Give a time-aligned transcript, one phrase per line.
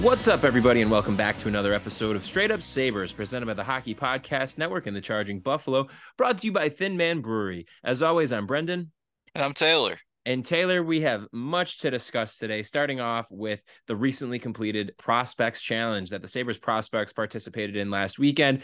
[0.00, 3.52] What's up, everybody, and welcome back to another episode of Straight Up Sabres, presented by
[3.52, 7.66] the Hockey Podcast Network and the Charging Buffalo, brought to you by Thin Man Brewery.
[7.84, 8.92] As always, I'm Brendan.
[9.34, 9.98] And I'm Taylor.
[10.24, 15.60] And Taylor, we have much to discuss today, starting off with the recently completed Prospects
[15.60, 18.62] Challenge that the Sabres prospects participated in last weekend.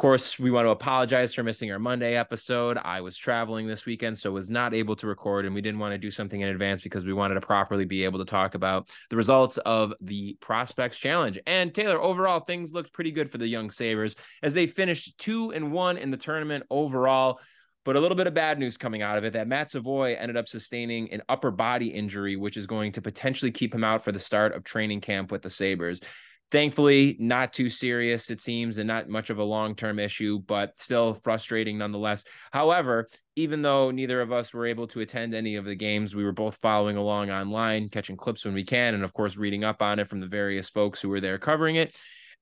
[0.00, 2.78] Course, we want to apologize for missing our Monday episode.
[2.78, 5.92] I was traveling this weekend, so was not able to record, and we didn't want
[5.92, 8.88] to do something in advance because we wanted to properly be able to talk about
[9.10, 11.38] the results of the Prospects Challenge.
[11.46, 15.50] And Taylor, overall, things looked pretty good for the young Sabres as they finished two
[15.50, 17.38] and one in the tournament overall.
[17.84, 20.38] But a little bit of bad news coming out of it that Matt Savoy ended
[20.38, 24.12] up sustaining an upper body injury, which is going to potentially keep him out for
[24.12, 26.00] the start of training camp with the Sabres.
[26.50, 30.80] Thankfully, not too serious, it seems, and not much of a long term issue, but
[30.80, 32.24] still frustrating nonetheless.
[32.50, 36.24] However, even though neither of us were able to attend any of the games, we
[36.24, 39.80] were both following along online, catching clips when we can, and of course, reading up
[39.80, 41.96] on it from the various folks who were there covering it.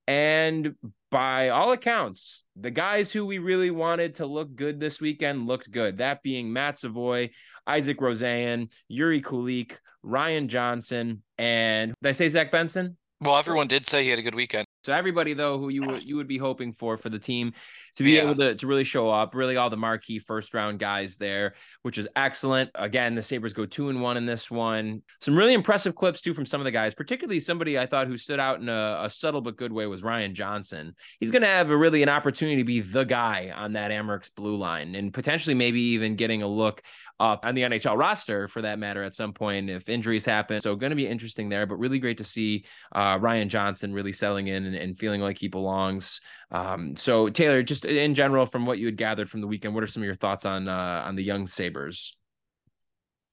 [0.07, 0.75] And
[1.11, 5.71] by all accounts, the guys who we really wanted to look good this weekend looked
[5.71, 5.99] good.
[5.99, 7.29] That being Matt Savoy,
[7.69, 12.97] Isak Rosén, Jiri Kulich Ryan Johnson, and did I say Zach Benson?
[13.21, 14.65] Well, everyone did say he had a good weekend.
[14.85, 17.53] So everybody though who you would you would be hoping for for the team
[17.97, 18.23] to be yeah.
[18.23, 21.99] able to, to really show up, really all the marquee first round guys there, which
[21.99, 22.71] is excellent.
[22.77, 25.03] Again, the Sabres go two and one in this one.
[25.21, 28.17] Some really impressive clips too from some of the guys, particularly somebody I thought who
[28.17, 30.95] stood out in a, a subtle but good way was Ryan Johnson.
[31.19, 34.33] He's going to have a really an opportunity to be the guy on that Amerks
[34.35, 36.83] blue line and potentially maybe even getting a look
[37.21, 40.61] up on the NHL roster for that matter at some point if injuries happen.
[40.61, 42.65] So going to be interesting there, but really great to see
[42.95, 46.21] uh, Ryan Johnson really selling in and, and feeling like he belongs.
[46.51, 49.83] Um, so Taylor, just in general, from what you had gathered from the weekend, what
[49.85, 52.17] are some of your thoughts on uh, on the young Sabres?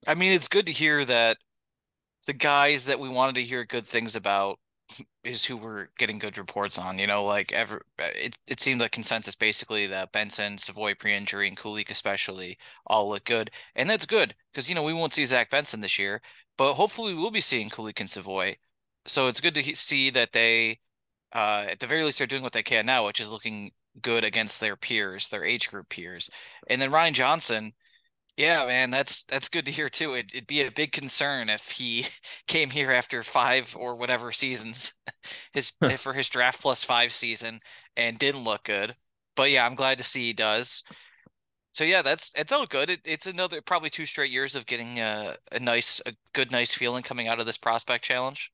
[0.07, 1.37] I mean, it's good to hear that
[2.27, 4.59] the guys that we wanted to hear good things about
[5.25, 6.99] is who we're getting good reports on.
[6.99, 11.57] You know, like ever it, it seemed like consensus basically that Benson, Savoy pre-injury, and
[11.57, 13.51] Kulich especially all look good.
[13.75, 16.21] And that's good because you know we won't see Zach Benson this year,
[16.57, 18.55] but hopefully we will be seeing Kulich and Savoy.
[19.05, 20.79] So it's good to see that they
[21.33, 23.71] uh at the very least they're doing what they can now, which is looking
[24.01, 26.29] good against their peers, their age group peers.
[26.69, 27.73] And then Ryan Johnson,
[28.37, 30.13] yeah, man, that's that's good to hear too.
[30.13, 32.05] It, would be a big concern if he
[32.47, 34.93] came here after five or whatever seasons,
[35.53, 37.59] his for his draft plus five season
[37.95, 38.93] and didn't look good.
[39.35, 40.83] But yeah, I'm glad to see he does.
[41.73, 42.89] So yeah, that's it's all good.
[42.89, 46.73] It, it's another probably two straight years of getting a, a nice, a good, nice
[46.73, 48.51] feeling coming out of this prospect challenge.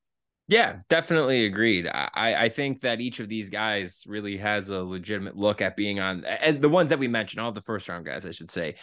[0.48, 1.88] Yeah, definitely agreed.
[1.88, 6.00] I, I think that each of these guys really has a legitimate look at being
[6.00, 8.76] on as the ones that we mentioned, all the first round guys, I should say,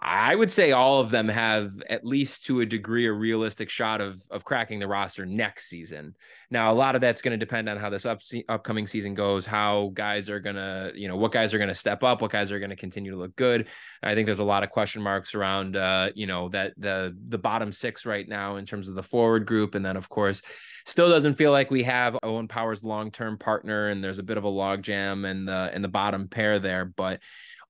[0.00, 4.00] I would say all of them have at least to a degree a realistic shot
[4.00, 6.14] of of cracking the roster next season.
[6.50, 9.44] Now, a lot of that's going to depend on how this up, upcoming season goes,
[9.44, 12.30] how guys are going to, you know, what guys are going to step up, what
[12.30, 13.66] guys are going to continue to look good.
[14.02, 17.38] I think there's a lot of question marks around, uh, you know, that the the
[17.38, 20.42] bottom six right now in terms of the forward group, and then of course,
[20.86, 24.38] still doesn't feel like we have Owen Power's long term partner, and there's a bit
[24.38, 27.20] of a logjam in the in the bottom pair there, but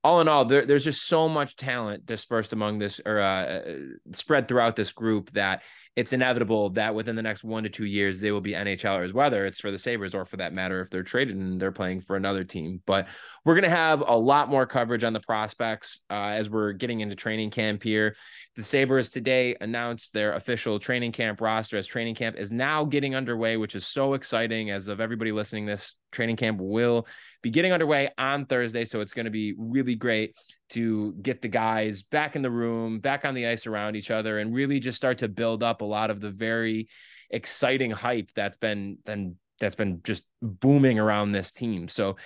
[0.04, 3.74] all in all, there, there's just so much talent dispersed among this or uh, uh,
[4.12, 5.62] spread throughout this group that
[5.96, 9.46] it's inevitable that within the next one to two years they will be NHLers, whether
[9.46, 12.16] it's for the Sabres or for that matter if they're traded and they're playing for
[12.16, 12.82] another team.
[12.84, 13.06] But
[13.46, 17.14] we're gonna have a lot more coverage on the prospects uh, as we're getting into
[17.14, 18.14] training camp here.
[18.56, 23.14] The Sabres today announced their official training camp roster as training camp is now getting
[23.14, 24.70] underway, which is so exciting.
[24.70, 27.06] As of everybody listening this training camp will
[27.44, 28.86] be getting underway on Thursday.
[28.86, 30.34] So it's going to be really great
[30.70, 34.38] to get the guys back in the room, back on the ice around each other,
[34.38, 36.88] and really just start to build up a lot of the very
[37.28, 41.86] exciting hype that's been then that's been just booming around this team.
[41.86, 42.16] So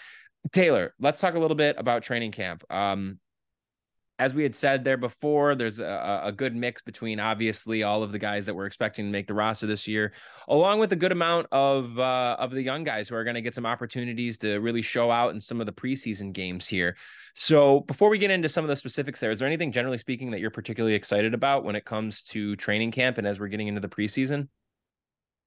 [0.53, 2.63] Taylor, let's talk a little bit about training camp.
[2.71, 3.19] Um,
[4.19, 8.11] as we had said there before, there's a, a, good mix between obviously all of
[8.11, 10.13] the guys that we're expecting to make the roster this year,
[10.49, 13.41] along with a good amount of uh, of the young guys who are going to
[13.41, 16.97] get some opportunities to really show out in some of the preseason games here.
[17.35, 20.33] So, before we get into some of the specifics, there is there anything generally speaking
[20.33, 23.69] that you're particularly excited about when it comes to training camp and as we're getting
[23.69, 24.49] into the preseason?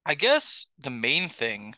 [0.06, 1.74] I guess the main thing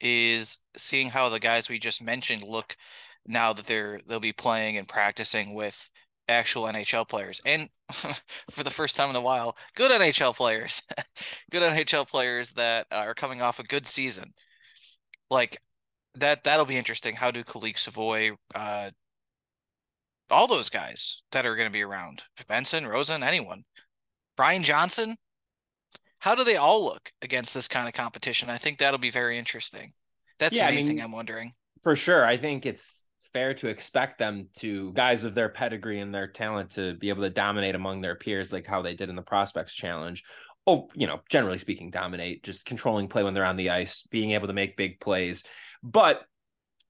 [0.00, 2.76] is seeing how the guys we just mentioned look
[3.24, 5.88] now that they're they'll be playing and practicing with
[6.28, 7.40] actual NHL players.
[7.44, 7.68] And
[8.50, 10.82] for the first time in a while, good NHL players.
[11.50, 14.32] good NHL players that are coming off a good season.
[15.30, 15.58] Like
[16.14, 17.14] that that'll be interesting.
[17.14, 18.90] How do Kulich Savoy, uh
[20.30, 22.22] all those guys that are going to be around.
[22.48, 23.64] Benson, Rosen, anyone.
[24.36, 25.14] Brian Johnson,
[26.20, 28.48] how do they all look against this kind of competition?
[28.48, 29.92] I think that'll be very interesting.
[30.38, 31.52] That's yeah, the main I mean, thing I'm wondering.
[31.82, 32.24] For sure.
[32.24, 33.01] I think it's
[33.32, 37.22] fair to expect them to guys of their pedigree and their talent to be able
[37.22, 40.24] to dominate among their peers like how they did in the prospects challenge
[40.66, 44.32] oh you know generally speaking dominate just controlling play when they're on the ice being
[44.32, 45.44] able to make big plays
[45.82, 46.26] but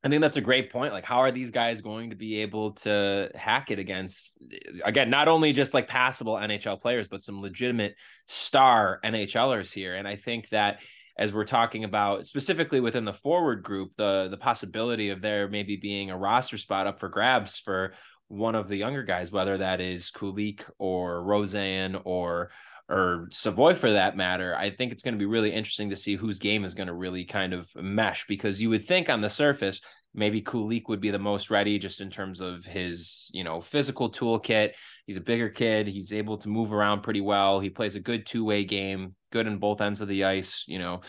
[0.04, 0.92] I think that's a great point.
[0.92, 4.36] Like, how are these guys going to be able to hack it against,
[4.84, 7.94] again, not only just like passable NHL players, but some legitimate
[8.26, 9.94] star NHLers here?
[9.94, 10.80] And I think that
[11.22, 15.76] as we're talking about specifically within the forward group, the the possibility of there maybe
[15.76, 17.92] being a roster spot up for grabs for
[18.26, 22.50] one of the younger guys, whether that is Kulich or Rosén or
[22.92, 26.14] or Savoy for that matter, I think it's going to be really interesting to see
[26.14, 29.30] whose game is going to really kind of mesh because you would think on the
[29.30, 29.80] surface
[30.14, 34.10] maybe Kulich would be the most ready just in terms of his, you know, physical
[34.10, 34.72] toolkit.
[35.06, 35.86] He's a bigger kid.
[35.86, 37.60] He's able to move around pretty well.
[37.60, 41.00] He plays a good two-way game, good in both ends of the ice, you know.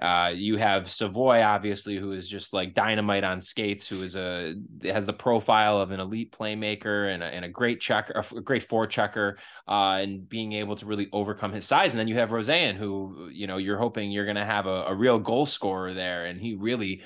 [0.00, 4.54] Uh, you have Savoy, obviously, who is just like dynamite on skates, who is a
[4.84, 8.68] has the profile of an elite playmaker and a, and a great checker, a great
[8.68, 9.36] forechecker,
[9.66, 11.92] uh, and being able to really overcome his size.
[11.92, 14.84] And then you have Rosén, who you know you're hoping you're going to have a,
[14.84, 17.02] a real goal scorer there, and he really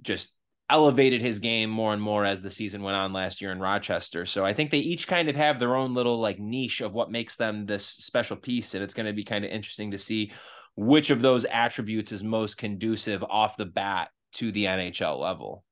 [0.00, 0.34] just
[0.70, 4.24] elevated his game more and more as the season went on last year in Rochester.
[4.24, 7.10] So I think they each kind of have their own little like niche of what
[7.10, 8.74] makes them this special piece.
[8.74, 10.32] And it's going to be kind of interesting to see
[10.76, 15.64] which of those attributes is most conducive off the bat to the NHL level.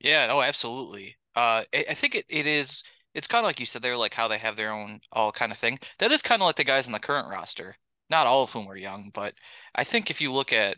[0.00, 1.16] Yeah, no, absolutely.
[1.36, 2.82] Uh, I think it, it is,
[3.14, 5.52] it's kind of like you said, they're like how they have their own all kind
[5.52, 5.78] of thing.
[5.98, 7.76] That is kind of like the guys in the current roster.
[8.08, 9.34] Not all of whom are young, but
[9.74, 10.76] I think if you look at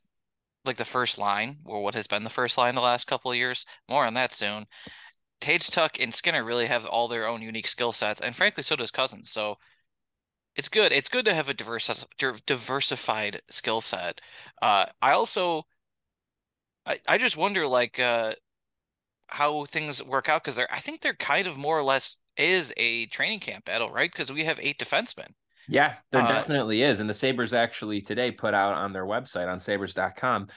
[0.64, 3.36] like the first line or what has been the first line the last couple of
[3.36, 3.66] years.
[3.88, 4.64] More on that soon.
[5.40, 8.76] Tage Tuch and Skinner really have all their own unique skill sets, and frankly, so
[8.76, 9.30] does Cozens.
[9.30, 9.56] So
[10.56, 10.92] it's good.
[10.92, 12.04] It's good to have a diverse,
[12.46, 14.20] diversified skill set.
[14.60, 15.62] Uh, I also,
[16.86, 18.32] I, I just wonder like uh,
[19.28, 20.72] how things work out because they're.
[20.72, 24.10] I think they're kind of more or less is a training camp battle, right?
[24.10, 25.28] Because we have eight defensemen.
[25.68, 27.00] Yeah, there uh, definitely is.
[27.00, 30.48] And the Sabres actually today put out on their website on sabres.com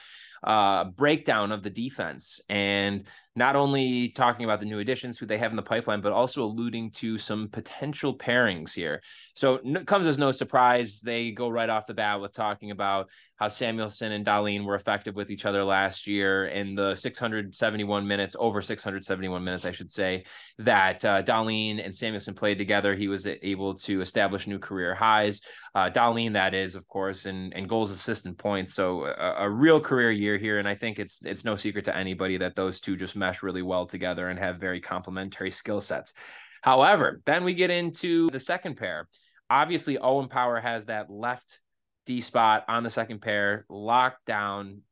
[0.44, 3.04] uh, breakdown of the defense and
[3.34, 6.42] not only talking about the new additions who they have in the pipeline, but also
[6.42, 9.02] alluding to some potential pairings here.
[9.34, 11.00] So it comes as no surprise.
[11.00, 15.14] They go right off the bat with talking about how Samuelsson and Dahlin were effective
[15.14, 20.24] with each other last year in the 671 minutes, over 671 minutes, I should say,
[20.58, 22.94] that uh, Dahlin and Samuelsson played together.
[22.94, 25.42] He was able to establish new career highs.
[25.74, 28.72] Uh, Dahlin, that is, of course, and, and goals, assists, and points.
[28.72, 30.58] So a, a real career year here.
[30.58, 33.62] And I think it's it's no secret to anybody that those two just mesh really
[33.62, 36.14] well together and have very complementary skill sets.
[36.62, 39.08] However, then we get into the second pair.
[39.50, 41.60] Obviously, Owen Power has that left
[42.06, 44.82] D spot on the second pair locked down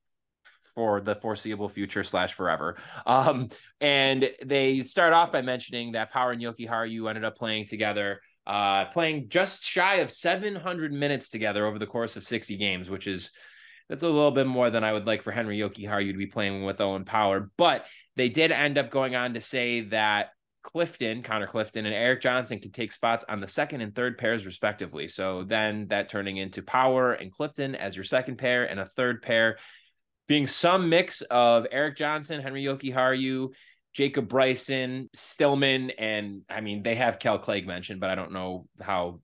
[0.75, 2.77] for the foreseeable future slash forever.
[3.07, 3.49] Um,
[3.81, 8.87] and they start off by mentioning that Power and Jokiharju ended up playing together, uh,
[8.87, 13.31] playing just shy of 700 minutes together over the course of 60 games, which is
[13.89, 16.65] that's a little bit more than I would like for Henri Jokiharju to be playing
[16.65, 17.51] with Owen Power.
[17.57, 17.85] But
[18.17, 20.31] they did end up going on to say that
[20.65, 24.45] Clifton, Connor Clifton, and Erik Johnson could take spots on the second and third pairs,
[24.45, 25.07] respectively.
[25.07, 29.23] So then that turning into Power and Clifton as your second pair, and a third
[29.23, 29.59] pair
[30.27, 33.51] being some mix of Erik Johnson, Henri Jokiharju,
[33.93, 38.67] Jacob Bryson, Stillman, and I mean, they have Kale Clague mentioned, but I don't know
[38.81, 39.21] how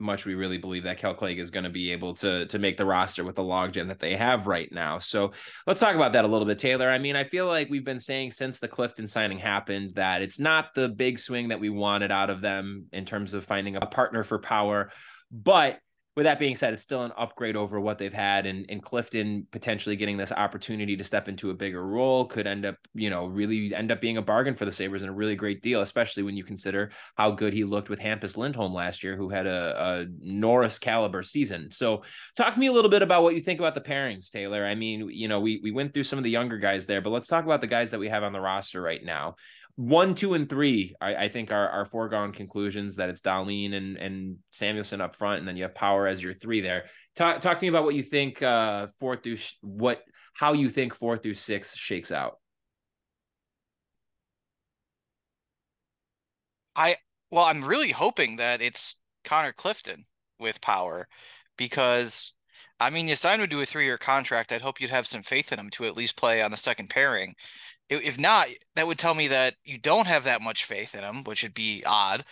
[0.00, 2.76] much we really believe that Kale Clague is going to be able to to make
[2.76, 4.98] the roster with the logjam that they have right now.
[4.98, 5.32] So
[5.66, 6.88] let's talk about that a little bit, Taylor.
[6.88, 10.38] I mean, I feel like we've been saying since the Clifton signing happened that it's
[10.38, 13.80] not the big swing that we wanted out of them in terms of finding a
[13.80, 14.90] partner for power,
[15.30, 15.78] but
[16.20, 19.46] with that being said, it's still an upgrade over what they've had, and, and Clifton
[19.50, 23.24] potentially getting this opportunity to step into a bigger role could end up, you know,
[23.24, 26.22] really end up being a bargain for the Sabres and a really great deal, especially
[26.22, 29.82] when you consider how good he looked with Hampus Lindholm last year, who had a,
[29.82, 31.70] a Norris caliber season.
[31.70, 32.02] So,
[32.36, 34.66] talk to me a little bit about what you think about the pairings, Taylor.
[34.66, 37.14] I mean, you know, we we went through some of the younger guys there, but
[37.14, 39.36] let's talk about the guys that we have on the roster right now
[39.80, 43.96] one, two, and three, I, I, think are, are foregone conclusions that it's Dahlin and
[43.96, 46.84] and Samuelsson up front, and then you have Power as your three there.
[47.16, 50.02] Talk talk to me about what you think uh four through sh- what
[50.34, 52.36] how you think four through six shakes out.
[56.76, 56.96] I
[57.30, 60.04] well, I'm really hoping that it's Connor Clifton
[60.38, 61.08] with Power,
[61.56, 62.34] because
[62.78, 64.52] I mean, you signed him to do a three year contract.
[64.52, 66.90] I'd hope you'd have some faith in him to at least play on the second
[66.90, 67.34] pairing.
[67.90, 71.24] If not, that would tell me that you don't have that much faith in him,
[71.24, 72.24] which would be odd,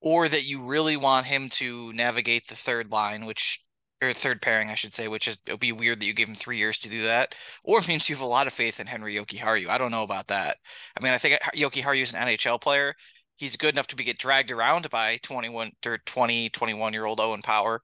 [0.00, 3.64] or that you really want him to navigate the third line, which
[4.02, 6.28] or third pairing, I should say, which is it would be weird that you gave
[6.28, 8.78] him three years to do that, or it means you have a lot of faith
[8.80, 9.68] in Henri Jokiharju.
[9.68, 10.56] I don't know about that.
[10.98, 12.94] I mean, I think Jokiharju is an NHL player.
[13.36, 17.20] He's good enough to be get dragged around by 21 or 20, 21 year old
[17.20, 17.82] Owen Power,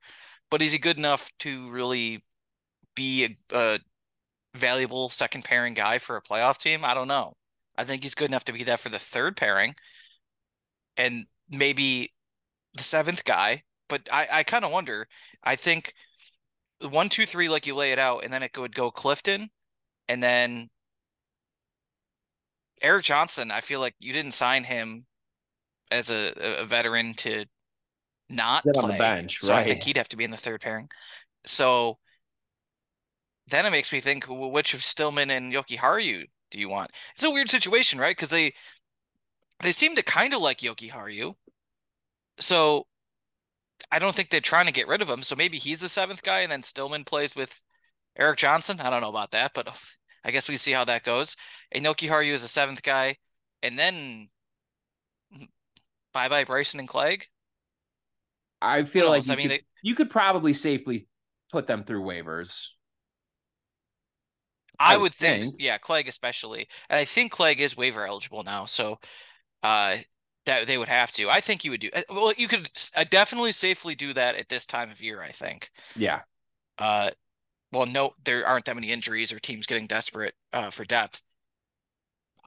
[0.49, 2.23] but is he good enough to really
[2.95, 3.79] be a, a
[4.55, 6.83] valuable second pairing guy for a playoff team?
[6.83, 7.33] I don't know.
[7.77, 9.75] I think he's good enough to be that for the third pairing
[10.97, 12.13] and maybe
[12.75, 13.63] the seventh guy.
[13.87, 15.07] But I, I kind of wonder.
[15.43, 15.93] I think
[16.89, 19.49] one, two, three, like you lay it out, and then it would go Clifton,
[20.07, 20.69] and then
[22.81, 23.51] Erik Johnson.
[23.51, 25.05] I feel like you didn't sign him
[25.91, 27.45] as a, a veteran to
[28.29, 28.83] not Get play.
[28.83, 29.59] on the bench, so right?
[29.59, 30.89] I think he'd have to be in the third pairing.
[31.45, 31.99] So
[33.47, 36.91] then it makes me think, well, which of Stillman and Jokiharju do you want?
[37.13, 38.15] It's a weird situation, right?
[38.15, 38.53] Because they
[39.63, 41.33] they seem to kind of like Jokiharju,
[42.39, 42.87] so
[43.91, 45.21] I don't think they're trying to get rid of him.
[45.21, 47.61] So maybe he's the seventh guy, and then Stillman plays with
[48.17, 48.81] Erik Johnson.
[48.81, 49.69] I don't know about that, but
[50.25, 51.35] I guess we see how that goes.
[51.71, 53.17] And Jokiharju is the seventh guy,
[53.61, 54.29] and then
[55.31, 55.45] hmm,
[56.13, 57.25] bye bye Bryson and Clague.
[58.61, 61.07] I feel like I mean, could, they, you could probably safely
[61.51, 62.69] put them through waivers.
[64.79, 65.55] I, I would would think, think.
[65.57, 68.99] yeah, Clague especially, and I think Clague is waiver eligible now, so
[69.63, 69.97] uh,
[70.45, 71.29] that they would have to.
[71.29, 71.89] I think you would do.
[71.95, 75.21] uh, Well, you could uh, definitely safely do that at this time of year.
[75.21, 75.71] I think.
[75.95, 76.21] Yeah.
[76.77, 77.11] Uh,
[77.71, 81.23] well, no, there aren't that many injuries or teams getting desperate uh, for depth.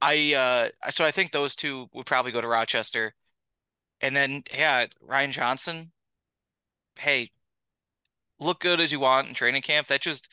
[0.00, 3.14] I uh, so I think those two would probably go to Rochester,
[4.00, 5.92] and then yeah, Ryan Johnson.
[6.98, 7.30] Hey,
[8.40, 9.86] look good as you want in training camp.
[9.88, 10.30] That just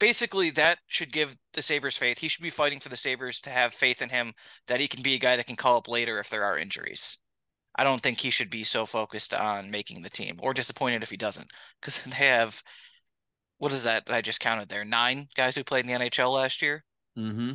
[0.00, 2.18] basically that should give the Sabres faith.
[2.18, 4.32] He should be fighting for the Sabres to have faith in him
[4.66, 7.18] that he can be a guy that can call up later if there are injuries.
[7.76, 11.10] I don't think he should be so focused on making the team or disappointed if
[11.10, 11.48] he doesn't
[11.80, 12.60] because they have
[13.58, 14.86] what is that I just counted there?
[14.86, 16.82] Nine guys who played in the NHL last year.
[17.16, 17.52] Mm-hmm.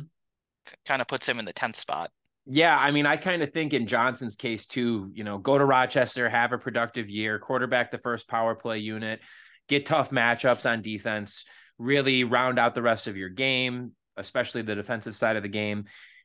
[0.86, 2.10] Kind of puts him in the 10th spot.
[2.46, 5.64] Yeah, I mean, I kind of think in Johnson's case too, you know, go to
[5.64, 9.18] Rochester, have a productive year, quarterback the first power play unit,
[9.68, 11.44] get tough matchups on defense,
[11.78, 15.84] really round out the rest of your game, especially the defensive side of the game.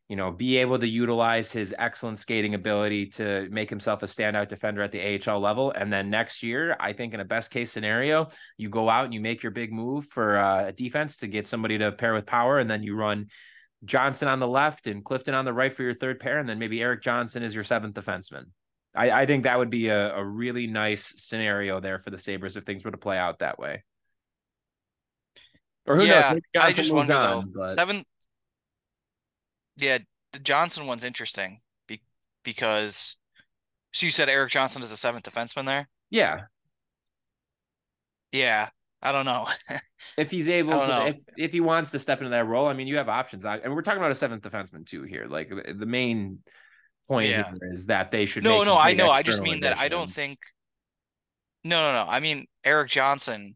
[0.09, 4.49] You know, be able to utilize his excellent skating ability to make himself a standout
[4.49, 5.71] defender at the AHL level.
[5.71, 8.27] And then next year, I think in a best case scenario,
[8.57, 11.47] you go out and you make your big move for uh, a defense to get
[11.47, 13.27] somebody to pair with power, and then you run
[13.85, 16.59] Johnson on the left and Clifton on the right for your third pair, and then
[16.59, 18.45] maybe Erik Johnson is your seventh defenseman.
[18.93, 22.57] I, I think that would be a, a really nice scenario there for the Sabres
[22.57, 23.83] if things were to play out that way.
[25.91, 26.41] Or who yeah, knows?
[26.63, 27.59] I just wonder on, though.
[27.61, 28.03] but- Seven.
[29.77, 29.99] Yeah,
[30.33, 32.01] the Johnson one's interesting be-
[32.43, 33.17] because.
[33.93, 35.89] So you said Erik Johnson is a seventh defenseman there?
[36.09, 36.41] yeah,
[38.31, 38.69] Yeah,
[39.01, 39.47] I don't know.
[40.17, 42.87] if he's able to, if, if he wants to step into that role, I mean,
[42.87, 43.43] you have options.
[43.45, 45.25] I, and we're talking about a seventh defenseman too here.
[45.27, 46.39] Like the, the main
[47.07, 47.51] point Yeah.
[47.73, 48.43] is that they should.
[48.43, 49.09] no, no, I know.
[49.09, 50.39] I just mean that I don't think.
[51.63, 52.09] No, no, no.
[52.09, 53.55] I mean Erik Johnson.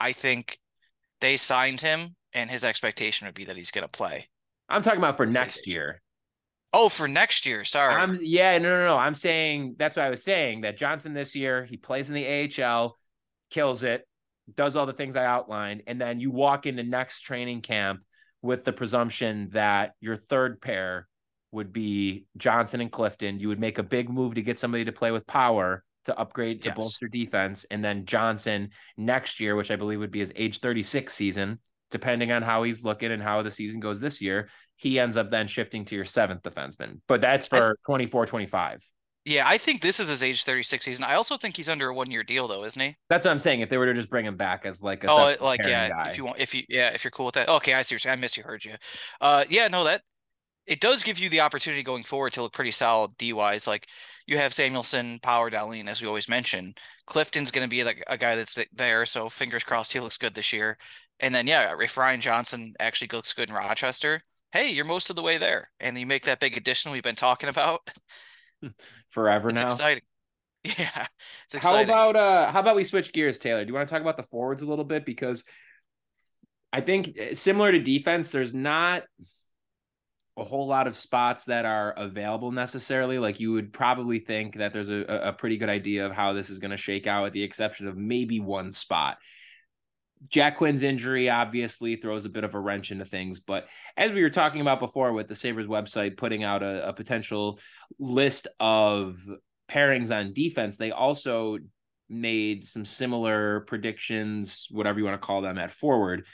[0.00, 0.58] I think
[1.20, 4.28] they signed him, and his expectation would be that he's going to play.
[4.68, 6.02] I'm talking about for next year.
[6.72, 7.64] Oh, for next year.
[7.64, 7.94] Sorry.
[7.94, 8.96] I'm yeah, no, no, no.
[8.96, 10.62] I'm saying that's what I was saying.
[10.62, 12.96] That Johnson this year he plays in the AHL,
[13.50, 14.06] kills it,
[14.54, 18.00] does all the things I outlined, and then you walk into next training camp
[18.42, 21.08] with the presumption that your third pair
[21.52, 23.40] would be Johnson and Clifton.
[23.40, 26.62] You would make a big move to get somebody to play with power to upgrade
[26.62, 26.76] to Yes.
[26.76, 31.12] bolster defense, and then Johnson next year, which I believe would be his age 36
[31.14, 31.60] season,
[31.90, 35.30] depending on how he's looking and how the season goes this year, he ends up
[35.30, 37.00] then shifting to your seventh defenseman.
[37.06, 38.82] But that's I- for 24, 25.
[39.28, 41.04] Yeah, I think this is his age 36 season.
[41.04, 42.94] I also think he's under a one year deal though, isn't he?
[43.08, 43.60] That's what I'm saying.
[43.60, 46.10] If they were to just bring him back as like a Oh, like yeah, guy.
[46.10, 47.48] if you want, if you yeah, if you're cool with that.
[47.48, 47.96] Okay, I see.
[47.96, 48.18] What you're saying.
[48.18, 48.74] I miss you, heard you.
[49.20, 50.02] Uh, yeah, no, that
[50.64, 53.66] it does give you the opportunity going forward to look pretty solid D wise.
[53.66, 53.88] Like
[54.26, 56.74] you have Samuelsson, Power, Dahlin, as we always mention.
[57.06, 60.34] Clifton's going to be like a guy that's there, so fingers crossed he looks good
[60.34, 60.78] this year.
[61.20, 65.16] And then yeah, if Ryan Johnson actually looks good in Rochester, hey, you're most of
[65.16, 67.80] the way there, and you make that big addition we've been talking about.
[69.10, 69.66] forever It's now.
[69.66, 70.02] exciting.
[70.64, 71.06] Yeah,
[71.52, 73.64] it's How about uh how about we switch gears, Taylor?
[73.64, 75.04] Do you want to talk about the forwards a little bit?
[75.06, 75.44] Because
[76.72, 79.04] I think uh, similar to defense, there's not
[80.36, 83.18] a whole lot of spots that are available necessarily.
[83.18, 86.50] Like you would probably think that there's a, a pretty good idea of how this
[86.50, 89.18] is going to shake out, with the exception of maybe one spot.
[90.28, 93.66] Jack Quinn's injury obviously throws a bit of a wrench into things, but
[93.96, 97.60] as we were talking about before with the Sabres website putting out a, a potential
[97.98, 99.20] list of
[99.70, 101.58] pairings on defense, they also
[102.08, 106.24] made some similar predictions, whatever you want to call them, at forward.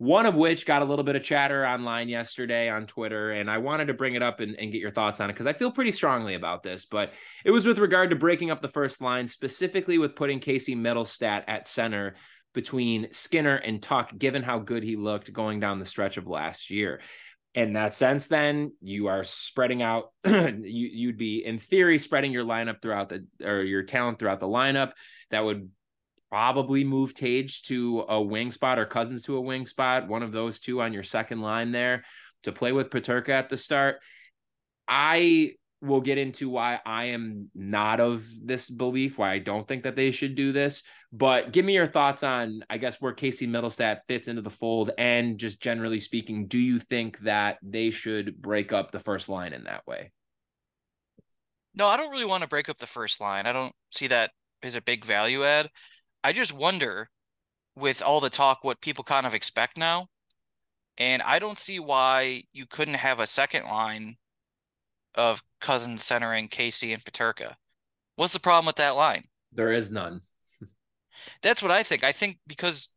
[0.00, 3.58] One of which got a little bit of chatter online yesterday on Twitter, and I
[3.58, 5.70] wanted to bring it up and, and get your thoughts on it because I feel
[5.70, 6.86] pretty strongly about this.
[6.86, 7.12] But
[7.44, 11.44] it was with regard to breaking up the first line, specifically with putting Casey Mittelstadt
[11.48, 12.14] at center
[12.54, 16.70] between Skinner and Tuch, given how good he looked going down the stretch of last
[16.70, 17.02] year
[17.54, 20.12] in that sense, then you are spreading out.
[20.24, 24.46] you, you'd be, in theory, spreading your lineup throughout the or your talent throughout the
[24.46, 24.92] lineup.
[25.30, 25.70] That would
[26.30, 30.08] probably move Tage to a wing spot or Cozens to a wing spot.
[30.08, 32.04] One of those two on your second line there
[32.44, 33.96] to play with Peterka at the start.
[34.86, 39.84] I will get into why I am not of this belief, why I don't think
[39.84, 40.82] that they should do this.
[41.12, 44.92] But give me your thoughts on, I guess, where Casey Mittelstadt fits into the fold.
[44.98, 49.52] And just generally speaking, do you think that they should break up the first line
[49.52, 50.12] in that way?
[51.74, 53.46] No, I don't really want to break up the first line.
[53.46, 54.30] I don't see that
[54.62, 55.70] as a big value add.
[56.22, 57.10] I just wonder,
[57.76, 60.08] with all the talk, what people kind of expect now.
[60.98, 64.16] And I don't see why you couldn't have a second line
[65.14, 67.54] of Cozens centering Casey and Peterka.
[68.16, 69.24] What's the problem with that line?
[69.52, 70.20] There is none.
[71.42, 72.04] That's what I think.
[72.04, 72.90] I think because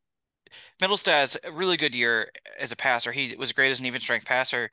[0.81, 3.11] Mittelstadt has a really good year as a passer.
[3.11, 4.69] He was great as an even strength passer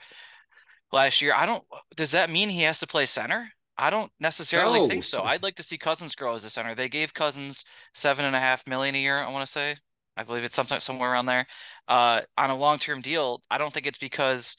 [0.92, 1.32] last year.
[1.36, 1.62] I don't.
[1.96, 3.48] Does that mean he has to play center?
[3.78, 4.88] I don't necessarily No.
[4.88, 5.22] think so.
[5.22, 6.74] I'd like to see Cozens grow as a center.
[6.74, 9.18] They gave Cozens seven and a half million a year.
[9.18, 9.76] I want to say.
[10.16, 11.46] I believe it's something somewhere around there.
[11.88, 13.42] Uh, on a long term deal.
[13.50, 14.56] I don't think it's because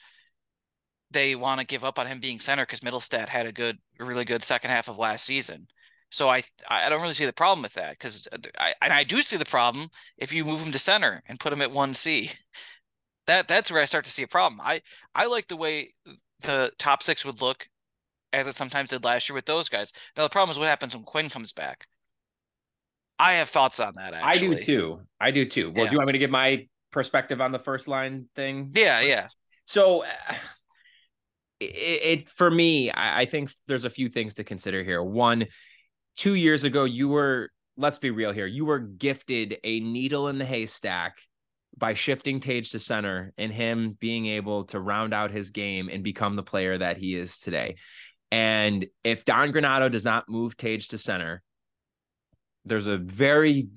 [1.10, 4.24] they want to give up on him being center because Mittelstadt had a good, really
[4.24, 5.66] good second half of last season.
[6.10, 9.22] So I I don't really see the problem with that because I and I do
[9.22, 12.30] see the problem if you move him to center and put him at one C.
[13.26, 14.60] That that's where I start to see a problem.
[14.62, 14.82] I
[15.14, 15.92] I like the way
[16.40, 17.68] the top six would look
[18.32, 19.92] as it sometimes did last year with those guys.
[20.16, 21.86] Now the problem is what happens when Quinn comes back.
[23.18, 24.56] I have thoughts on that actually.
[24.56, 25.00] I do too.
[25.20, 25.70] I do too.
[25.70, 25.90] Well, Yeah.
[25.90, 28.72] do you want me to give my perspective on the first line thing?
[28.74, 29.28] Yeah, yeah.
[29.64, 30.34] So, uh,
[31.60, 35.02] it, it for me, I, I think there's a few things to consider here.
[35.02, 35.46] One,
[36.16, 38.46] two years ago, you were let's be real here.
[38.46, 41.18] You were gifted a needle in the haystack
[41.76, 46.04] by shifting Tage to center and him being able to round out his game and
[46.04, 47.76] become the player that he is today.
[48.32, 51.42] And if Don Granato does not move Tage to center,
[52.64, 53.68] there's a very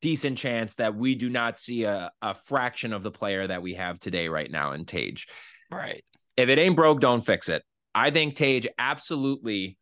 [0.00, 3.74] decent chance that we do not see a, a fraction of the player that we
[3.74, 5.26] have today right now in Tage.
[5.72, 6.04] Right.
[6.36, 7.64] If it ain't broke, don't fix it.
[7.96, 9.76] I think Tage absolutely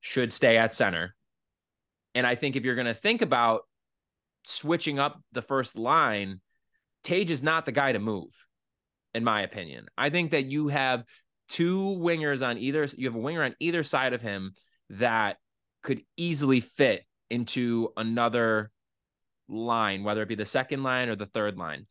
[0.00, 1.14] should stay at center.
[2.16, 3.62] And I think if you're going to think about
[4.46, 6.40] switching up the first line,
[7.04, 8.32] Tage is not the guy to move,
[9.14, 9.86] in my opinion.
[9.96, 11.04] I think that you have
[11.54, 14.54] two wingers on either, you have a winger on either side of him
[14.90, 15.36] that
[15.84, 18.72] could easily fit into another
[19.48, 21.86] line, whether it be the second line or the third line.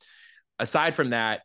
[0.60, 1.44] Aside from that,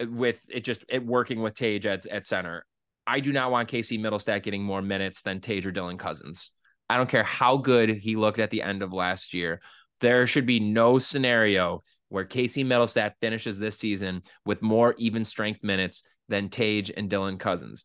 [0.00, 2.66] with it just it working with Tage at, at center,
[3.06, 6.50] I do not want Casey Mittelstadt getting more minutes than Tage or Dylan Cozens.
[6.90, 9.60] I don't care how good he looked at the end of last year.
[10.00, 15.62] There should be no scenario where Casey Mittelstadt finishes this season with more even strength
[15.62, 17.84] minutes than Tage and Dylan Cozens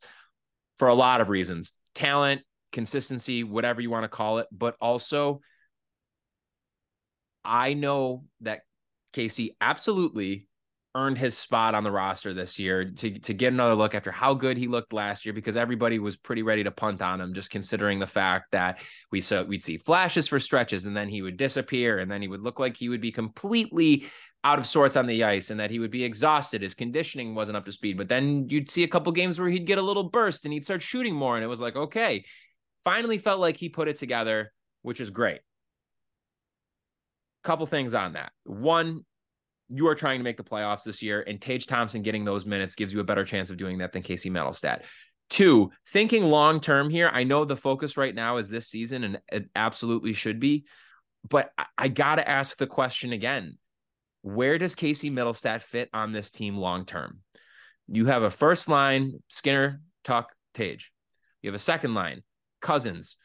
[0.78, 4.48] for a lot of reasons talent, consistency, whatever you want to call it.
[4.52, 5.42] But also,
[7.44, 8.62] I know that
[9.14, 10.48] Casey absolutely
[10.94, 14.34] earned his spot on the roster this year to, to get another look after how
[14.34, 17.50] good he looked last year because everybody was pretty ready to punt on him just
[17.50, 21.38] considering the fact that we saw we'd see flashes for stretches and then he would
[21.38, 24.06] disappear and then he would look like he would be completely
[24.44, 26.62] out of sorts on the ice and that he would be exhausted.
[26.62, 29.68] His conditioning wasn't up to speed but then you'd see a couple games where he'd
[29.68, 31.36] get a little burst and he'd start shooting more.
[31.36, 32.26] And it was like okay
[32.84, 34.52] finally felt like he put it together
[34.82, 35.42] which is great.
[37.44, 38.32] Couple things on that.
[38.44, 39.06] One
[39.74, 42.76] you are trying to make the playoffs this year, and Tage Thompson getting those minutes
[42.76, 44.82] gives you a better chance of doing that than Casey Mittelstadt.
[45.30, 49.22] Two, thinking long term here, I know the focus right now is this season, and
[49.32, 50.66] it absolutely should be,
[51.28, 53.58] but I got to ask the question again
[54.22, 57.20] where does Casey Mittelstadt fit on this team long term?
[57.88, 60.92] You have a first line, Skinner, Tuch, Tage.
[61.42, 62.24] You have a second line,
[62.62, 63.18] Cozens,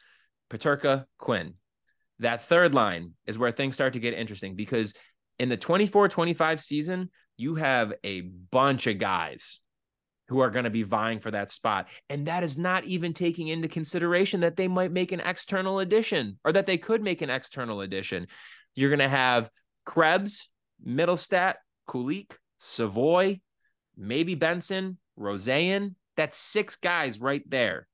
[0.49, 1.53] Peterka, Quinn.
[2.19, 4.93] That third line is where things start to get interesting because
[5.39, 9.61] in the 24 25 season, you have a bunch of guys
[10.29, 11.87] who are going to be vying for that spot.
[12.09, 16.39] And that is not even taking into consideration that they might make an external addition
[16.43, 18.27] or that they could make an external addition.
[18.75, 19.49] You're going to have
[19.85, 20.49] Krebs,
[20.85, 21.55] Mittelstadt,
[21.87, 23.39] Kulich, Savoy,
[23.95, 25.95] maybe Benson, Rosén.
[26.15, 27.87] That's six guys right there.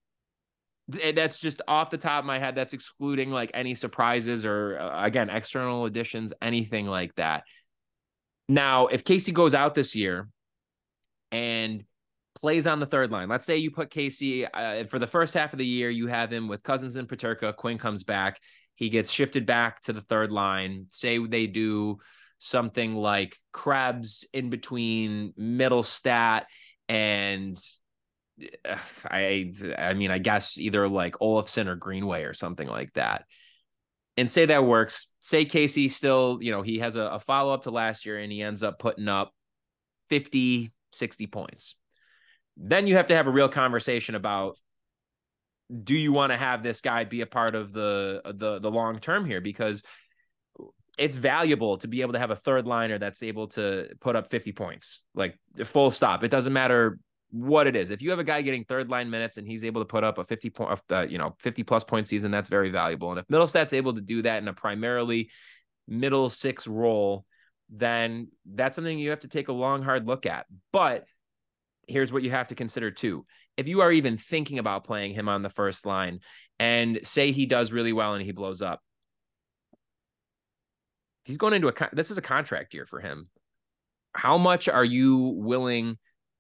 [0.88, 5.06] That's just off the top of my head that's excluding like any surprises or uh,
[5.06, 7.44] again external additions anything like that.
[8.50, 10.28] Now if casey goes out this year
[11.32, 11.86] and
[12.36, 15.54] plays on the third line let's say you put casey uh, for the first half
[15.54, 18.40] of the year you have him with Cozens and peterka quinn comes back
[18.76, 20.88] he gets shifted back to the third line.
[20.90, 22.00] Say they do
[22.44, 26.44] something like krebs in between Mittelstadt
[26.90, 27.58] and
[29.10, 33.26] I I mean, I guess either like Olofsson or Greenway or something like that.
[34.16, 35.08] And say that works.
[35.20, 38.32] Say Casey still, you know, he has a, a follow up to last year and
[38.32, 39.34] he ends up putting up
[40.10, 41.76] 50, 60 points.
[42.56, 44.58] Then you have to have a real conversation about
[45.84, 49.00] do you want to have this guy be a part of the the the long
[49.00, 49.82] term here because
[50.98, 54.30] it's valuable to be able to have a third liner that's able to put up
[54.30, 57.00] 50 points like full stop it doesn't matter
[57.34, 57.90] what it is.
[57.90, 60.20] If you have a guy getting third line minutes and he's able to put up
[60.20, 63.10] a 50 point, uh, you know, 50 plus point season, that's very valuable.
[63.10, 65.32] And if Mittelstadt's able to do that in a primarily
[65.88, 67.26] middle six role,
[67.72, 70.46] then that's something you have to take a long, hard look at.
[70.72, 71.06] But
[71.88, 73.26] here's what you have to consider too.
[73.58, 76.20] If you are even thinking about playing him on the first line
[76.60, 78.80] and say he does really well and he blows up,
[81.26, 83.30] he's going into a, this is a contract year for him.
[84.14, 85.98] How much are you willing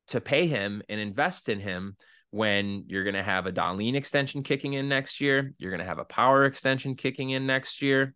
[0.08, 1.96] to pay him and invest in him
[2.34, 5.54] when you're going to have a Dahlin extension kicking in next year.
[5.60, 8.16] You're going to have a power extension kicking in next year.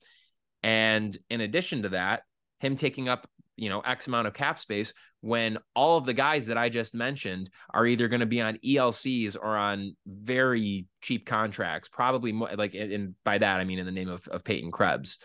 [0.63, 2.23] And in addition to that,
[2.60, 6.47] him taking up, you know, X amount of cap space when all of the guys
[6.47, 11.27] that I just mentioned are either going to be on ELCs or on very cheap
[11.27, 14.71] contracts, probably more like, and by that, I mean, in the name of, of Peyton
[14.71, 15.19] Krebs.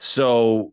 [0.00, 0.72] So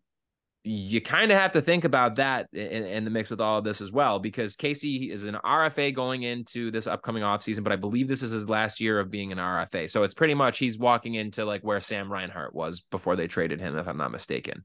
[0.64, 3.66] you kind of have to think about that in, in, the mix with all of
[3.66, 7.76] this as well, because Casey is an RFA going into this upcoming offseason, but I
[7.76, 9.90] believe this is his last year of being an RFA.
[9.90, 13.60] So it's pretty much he's walking into like where Sam Reinhart was before they traded
[13.60, 14.64] him, if I'm not mistaken.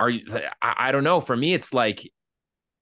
[0.00, 0.24] Are you,
[0.60, 1.20] I, I don't know.
[1.20, 2.08] For me, it's like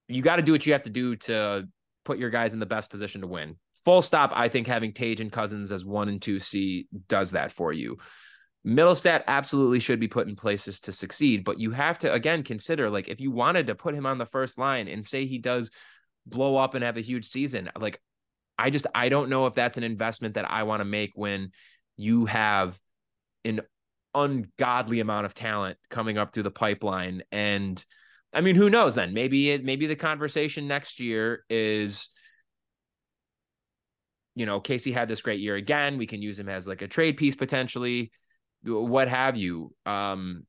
[0.07, 1.67] you got to do what you have to do to
[2.05, 3.55] put your guys in the best position to win.
[3.85, 4.31] Full stop.
[4.33, 7.97] I think having Tage and Cozens as one and two C does that for you.
[8.65, 12.89] Mittelstadt absolutely should be put in places to succeed, but you have to again consider
[12.89, 15.71] like if you wanted to put him on the first line and say he does
[16.27, 17.99] blow up and have a huge season, like
[18.59, 21.51] I just I don't know if that's an investment that I want to make when
[21.97, 22.79] you have
[23.43, 23.61] an
[24.13, 27.23] ungodly amount of talent coming up through the pipeline.
[27.31, 27.83] And
[28.31, 29.15] I mean who knows then?
[29.15, 32.09] Maybe it maybe the conversation next year is
[34.35, 35.97] you know Casey had this great year again.
[35.97, 38.11] We can use him as like a trade piece potentially
[38.63, 39.73] what have you.
[39.85, 40.45] Um,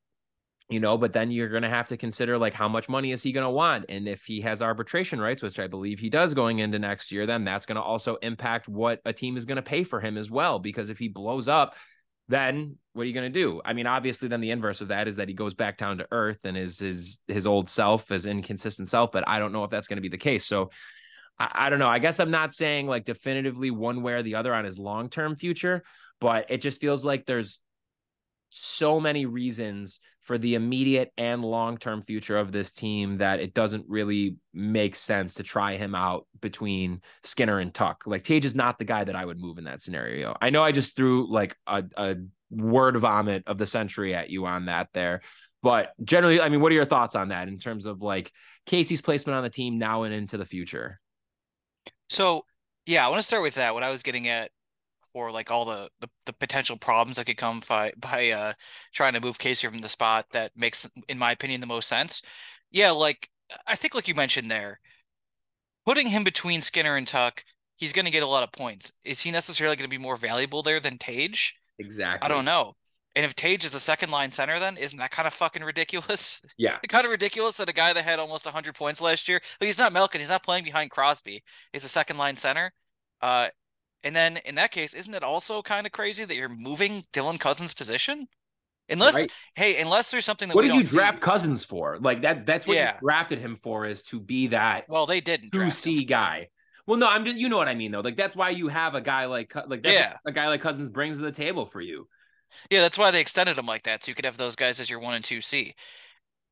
[0.69, 3.23] you know, but then you're going to have to consider like how much money is
[3.23, 3.87] he going to want?
[3.91, 7.27] And if he has arbitration rights, which I believe he does going into next year,
[7.27, 10.17] then that's going to also impact what a team is going to pay for him
[10.17, 10.59] as well.
[10.59, 11.75] Because if he blows up,
[12.29, 13.61] then what are you going to do?
[13.65, 16.07] I mean, obviously, then the inverse of that is that he goes back down to
[16.11, 19.13] earth and is his his old self, his inconsistent self.
[19.13, 20.47] But I don't know if that's going to be the case.
[20.47, 20.71] So
[21.39, 21.89] I, I don't know.
[21.89, 25.11] I guess I'm not saying like definitively one way or the other on his long
[25.11, 25.83] term future,
[26.21, 27.59] but it just feels like there's
[28.55, 33.55] so many reasons for the immediate and long term future of this team that it
[33.55, 37.97] doesn't really make sense to try him out between Skinner and Tuch.
[38.07, 40.37] Like Tage is not the guy that I would move in that scenario.
[40.41, 42.17] I know I just threw like a, a
[42.51, 45.23] word vomit of the century at you on that there,
[45.63, 48.33] But generally, I mean, what are your thoughts on that in terms of like
[48.67, 51.01] Casey's placement on the team now and into the future?
[52.09, 52.43] So
[52.87, 53.75] yeah, I want to start with that.
[53.75, 54.51] What I was getting at
[55.13, 58.53] for like all the, the, the potential problems that could come by by uh
[58.93, 62.23] trying to move Casey from the spot that makes, in my opinion, the most sense.
[62.71, 63.29] Yeah, like
[63.67, 64.81] I think like you mentioned there,
[65.87, 67.45] putting him between Skinner and Tuch,
[67.77, 68.93] he's going to get a lot of points.
[69.05, 71.57] Is he necessarily going to be more valuable there than Tage?
[71.79, 72.25] Exactly.
[72.25, 72.75] I don't know.
[73.15, 76.41] And if Tage is a second line center, then isn't that kind of fucking ridiculous?
[76.57, 76.79] Yeah.
[76.89, 79.79] kind of ridiculous that a guy that had almost 100 points last year, like he's
[79.79, 82.73] not Malkin, he's not playing behind Crosby, he's a second line center.
[83.21, 83.49] Uh,
[84.05, 87.39] and then in that case, isn't it also kind of crazy that you're moving Dylan
[87.39, 88.27] Cozens' position?
[88.89, 89.33] Unless, right.
[89.55, 91.23] hey, unless there's something that what did you draft see.
[91.23, 91.99] Cozens for?
[92.01, 92.95] Like that, that's what yeah.
[92.95, 94.85] you drafted him for is to be that.
[94.89, 96.49] Well, they didn't two C guy.
[96.87, 98.01] Well, no, I'm just, you know what I mean though.
[98.01, 100.17] Like that's why you have a guy like like yeah.
[100.27, 102.09] a guy like Cozens brings to the table for you.
[102.71, 104.91] Yeah, that's why they extended him like that, so you could have those guys as
[104.91, 105.75] your one and two C.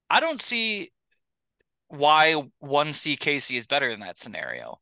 [0.08, 0.90] I don't see
[1.88, 4.80] why one C Casey is better in that scenario.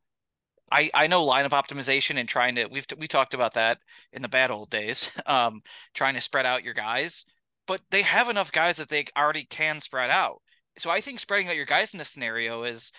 [0.71, 3.79] I I know lineup optimization and trying to we've we talked about that
[4.13, 5.61] in the bad old days, um,
[5.93, 7.25] trying to spread out your guys,
[7.67, 10.41] but they have enough guys that they already can spread out.
[10.77, 12.91] So I think spreading out your guys in this scenario is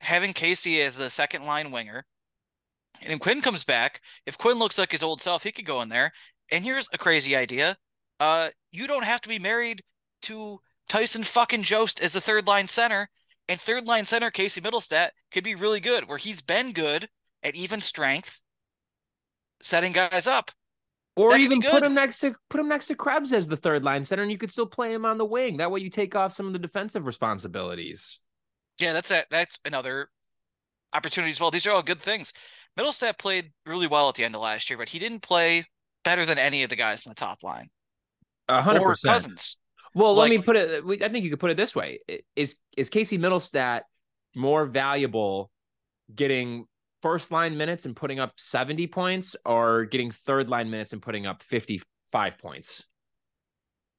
[0.00, 2.04] having Casey as the second line winger.
[3.02, 4.00] And Quinn comes back.
[4.26, 6.12] If Quinn looks like his old self, he could go in there.
[6.50, 7.76] And here's a crazy idea.
[8.18, 9.82] Uh, you don't have to be married
[10.22, 13.08] to Tyson fucking Jost as the third line center.
[13.48, 17.08] And third line center Casey Mittelstadt could be really good, where he's been good
[17.42, 18.42] at even strength,
[19.60, 20.50] setting guys up.
[21.16, 24.04] Or even put him next to put him next to Krebs as the third line
[24.04, 25.56] center, and you could still play him on the wing.
[25.56, 28.20] That way, you take off some of the defensive responsibilities.
[28.78, 30.08] Yeah, that's a, that's another
[30.94, 31.50] opportunity as well.
[31.50, 32.32] These are all good things.
[32.78, 35.64] Mittelstadt played really well at the end of last year, but he didn't play
[36.04, 37.68] better than any of the guys in the top line.
[38.48, 39.14] Hundred percent.
[39.14, 39.56] Cozens.
[39.94, 41.02] Well, like, let me put it.
[41.02, 42.00] I think you could put it this way:
[42.36, 43.82] is is Casey Mittelstadt
[44.36, 45.50] more valuable
[46.14, 46.66] getting
[47.02, 51.26] first line minutes and putting up seventy points, or getting third line minutes and putting
[51.26, 52.86] up fifty five points?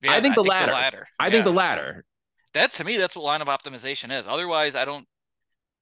[0.02, 0.66] Yeah, I think, the, I think latter.
[0.66, 1.08] the latter.
[1.20, 1.32] I yeah.
[1.32, 2.06] think the latter.
[2.54, 4.28] That's to me, that's what line of optimization is.
[4.28, 5.06] Otherwise, I don't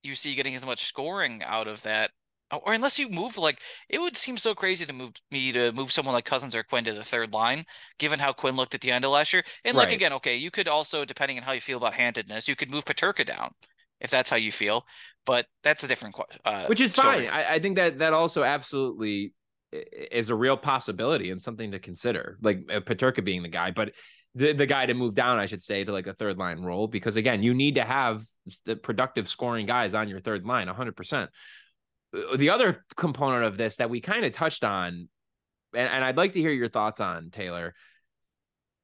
[0.03, 2.11] you see getting as much scoring out of that.
[2.51, 5.91] Or unless you move like it would seem so crazy to move me to move
[5.91, 7.65] someone like Cozens or Quinn to the third line,
[7.99, 9.43] given how Quinn looked at the end of last year.
[9.63, 9.95] And like Right.
[9.95, 12.85] again, okay, you could also, depending on how you feel about handedness, you could move
[12.85, 13.51] Peterka down
[13.99, 14.85] if that's how you feel.
[15.25, 16.41] But that's a different question.
[16.43, 17.27] Uh, which is story.
[17.27, 17.29] fine.
[17.29, 19.33] I, I think that that also absolutely
[19.71, 22.39] is a real possibility and something to consider.
[22.41, 23.91] Like uh, Peterka being the guy, but
[24.33, 26.87] the the guy to move down, I should say, to like a third line role
[26.87, 28.23] because again, you need to have
[28.65, 31.29] the productive scoring guys on your third line, hundred percent.
[31.29, 31.33] Uh,
[32.15, 35.09] Uh, the other component of this that we kind of touched on,
[35.75, 37.73] and, and I'd like to hear your thoughts on Taylor.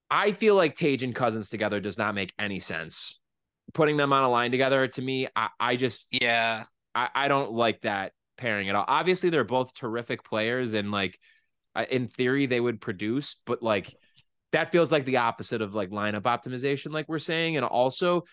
[0.09, 3.19] I feel like Tage and Cozens together does not make any sense.
[3.73, 6.63] Putting them on a line together to me, I, I just Yeah.
[6.93, 8.85] I, I don't like that pairing at all.
[8.87, 11.19] Obviously, they're both terrific players, and like
[11.89, 13.93] in theory, they would produce, but like
[14.51, 17.57] that feels like the opposite of like lineup optimization, like we're saying.
[17.57, 18.23] And also,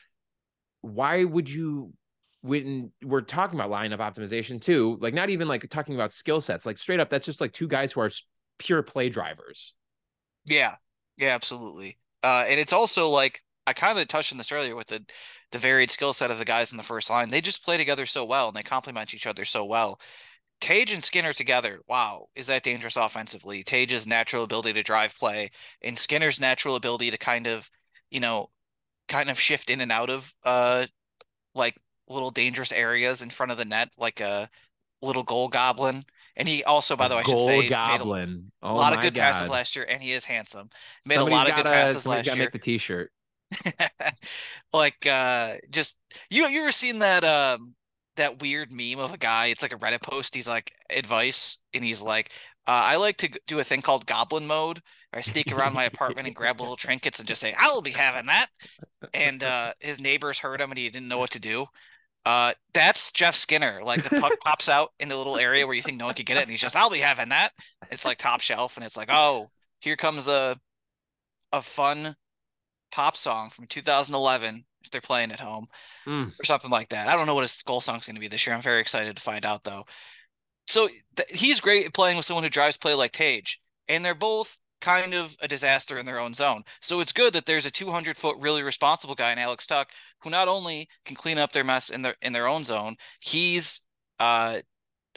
[0.82, 1.92] why would you?
[2.42, 6.66] When we're talking about lineup optimization too, like not even like talking about skill sets,
[6.66, 8.10] like straight up, that's just like two guys who are
[8.58, 9.74] pure play drivers.
[10.44, 10.74] Yeah.
[11.16, 11.98] Yeah, absolutely.
[12.22, 15.04] Uh, and it's also like I kind of touched on this earlier with the
[15.52, 17.30] the varied skill set of the guys in the first line.
[17.30, 20.00] They just play together so well and they complement each other so well.
[20.60, 23.62] Tage and Skinner together, wow, is that dangerous offensively?
[23.64, 25.50] Tage's natural ability to drive play
[25.82, 27.70] and Skinner's natural ability to kind of,
[28.10, 28.50] you know,
[29.08, 30.86] kind of shift in and out of uh
[31.54, 31.76] like
[32.12, 34.48] little dangerous areas in front of the net, like a
[35.02, 36.04] little goal goblin.
[36.36, 38.52] And he also, by the way, I should Goal say, a- goblin.
[38.62, 40.70] a Oh lot of good passes last year, and he is handsome.
[41.04, 42.36] Made Somebody's a lot of good gotta- passes last year.
[42.36, 43.12] Make the T-shirt.
[44.72, 47.74] like uh just you you ever seen that um
[48.16, 51.84] that weird meme of a guy it's like a reddit post he's like advice and
[51.84, 52.30] he's like
[52.66, 54.80] uh, i like to do a thing called goblin mode
[55.12, 58.26] i sneak around my apartment and grab little trinkets and just say i'll be having
[58.26, 58.46] that
[59.14, 61.66] and uh his neighbors heard him and he didn't know what to do
[62.24, 65.82] uh that's jeff skinner like the puck pops out in the little area where you
[65.82, 67.50] think no one could get it and he's just i'll be having that
[67.90, 70.56] it's like top shelf and it's like oh here comes a
[71.52, 72.14] a fun
[72.92, 75.66] pop song from 2011 if they're playing at home
[76.06, 76.32] Mm.
[76.40, 77.06] or something like that.
[77.06, 78.56] I don't know what his goal song's going to be this year.
[78.56, 79.84] I'm very excited to find out though.
[80.66, 84.14] So th- he's great at playing with someone who drives play like Tage, and they're
[84.16, 86.62] both kind of a disaster in their own zone.
[86.82, 89.88] So it's good that there's a 200 foot really responsible guy in Alex Tuch
[90.20, 93.80] who not only can clean up their mess in their in their own zone, he's
[94.20, 94.60] uh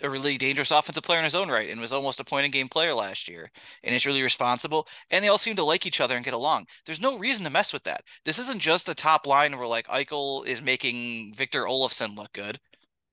[0.04, 2.52] a really dangerous offensive player in his own right and was almost a point in
[2.52, 3.50] game player last year
[3.84, 4.88] and is really responsible.
[5.10, 6.66] And they all seem to like each other and get along.
[6.86, 8.02] There's no reason to mess with that.
[8.26, 12.60] This isn't just a top line where like Eichel is making Victor Olofsson look good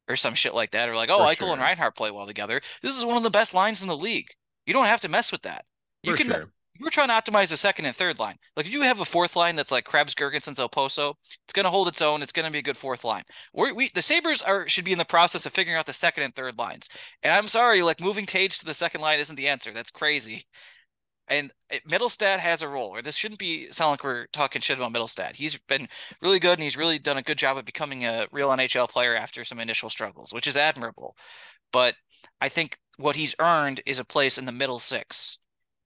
[0.08, 0.88] or some shit like that.
[0.88, 1.52] Or like, oh, For Eichel sure.
[1.52, 2.60] and Reinhart play well together.
[2.82, 4.30] This is one of the best lines in the league.
[4.66, 5.64] You don't have to mess with that.
[6.02, 8.36] You can sure you are trying to optimize the second and third line.
[8.56, 11.70] Like if you have a fourth line that's like Krebs, Girgensons, Okposo, it's going to
[11.70, 12.22] hold its own.
[12.22, 13.22] It's going to be a good fourth line.
[13.52, 16.24] We're, we the Sabres are should be in the process of figuring out the second
[16.24, 16.88] and third lines.
[17.22, 19.72] And I'm sorry, like moving Tage to the second line isn't the answer.
[19.72, 20.44] That's crazy.
[21.28, 22.88] And eh, Mittelstadt has a role.
[22.88, 25.36] Or this shouldn't be sound like we're talking shit about Mittelstadt.
[25.36, 25.86] He's been
[26.20, 29.14] really good and he's really done a good job of becoming a real NHL player
[29.14, 31.16] after some initial struggles, which is admirable.
[31.72, 31.94] But
[32.40, 35.38] I think what he's earned is a place in the middle six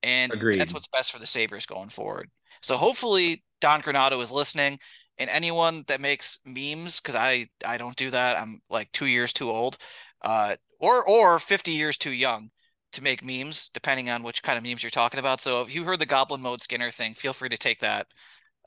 [0.06, 0.60] and Agreed.
[0.60, 2.30] that's what's best for the Sabres going forward.
[2.62, 4.78] So hopefully Don Granato is listening
[5.18, 8.38] and anyone that makes memes, because I I don't do that.
[8.38, 9.78] I'm like two years too old,
[10.22, 12.50] uh, or or 50 years too young
[12.92, 15.40] to make memes, depending on which kind of memes you're talking about.
[15.40, 18.06] So if you heard the Goblin Mode Skinner thing, feel free to take that.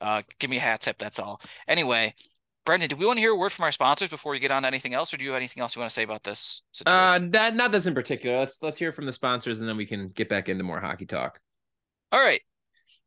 [0.00, 0.98] Uh, give me a hat tip.
[0.98, 1.40] That's all.
[1.68, 2.14] Anyway,
[2.66, 4.62] Brendan, do we want to hear a word from our sponsors before we get on
[4.62, 6.62] to anything else, or do you have anything else you want to say about this
[6.72, 7.00] situation?
[7.00, 8.38] Uh, that, not this in particular.
[8.38, 11.06] Let's let's hear from the sponsors, and then we can get back into more hockey
[11.06, 11.40] talk.
[12.12, 12.40] All right.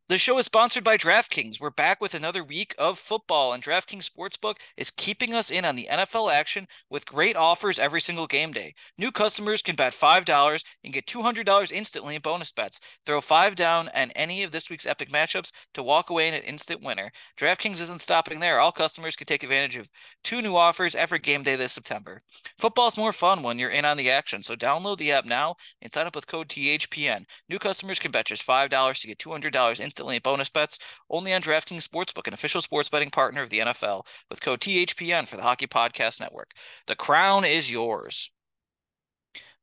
[0.10, 1.62] The show is sponsored by DraftKings.
[1.62, 5.78] We're back with another week of football, and DraftKings Sportsbook is keeping us in on
[5.78, 8.74] the NFL action with great offers every single game day.
[8.98, 12.82] New customers can bet $5 and get $200 instantly in bonus bets.
[13.06, 16.44] Throw 5 down on any of this week's epic matchups to walk away in an
[16.44, 17.10] instant winner.
[17.38, 18.60] DraftKings isn't stopping there.
[18.60, 19.90] All customers can take advantage of
[20.22, 22.22] two new offers every game day this September.
[22.60, 25.94] Football's more fun when you're in on the action, so download the app now and
[25.94, 27.24] sign up with code THPN.
[27.48, 30.80] New customers can bet just $5 to get $200 instantly instantly bonus bets
[31.12, 35.28] only on DraftKings Sportsbook, an official sports betting partner of the NFL, with code THPN
[35.28, 36.50] for the Hockey Podcast Network.
[36.88, 38.32] The crown is yours.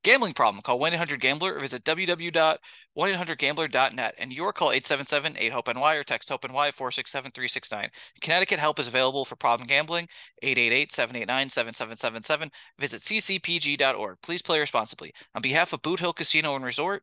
[0.05, 0.62] Gambling problem?
[0.62, 4.14] Call 1-800-GAMBLER or visit www.1800gambler.net.
[4.19, 7.88] And your call 877-8-HOPE-NY or text HOPE-NY 467-369.
[8.23, 10.09] Connecticut help is available for problem gambling.
[10.45, 12.51] 888-789-7777.
[12.79, 14.16] Visit ccpg.org.
[14.23, 15.12] Please play responsibly.
[15.35, 17.03] On behalf of Boot Hill Casino and Resort,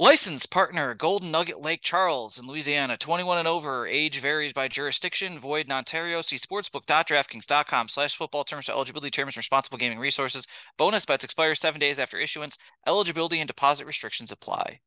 [0.00, 2.96] License partner Golden Nugget Lake Charles in Louisiana.
[2.96, 3.84] 21 and over.
[3.84, 5.40] Age varies by jurisdiction.
[5.40, 6.22] Void in Ontario.
[6.22, 10.46] See sportsbook.draftkings.com slash football terms for eligibility terms and responsible gaming resources.
[10.76, 12.56] Bonus bets expire seven days after issuance.
[12.86, 14.78] Eligibility and deposit restrictions apply.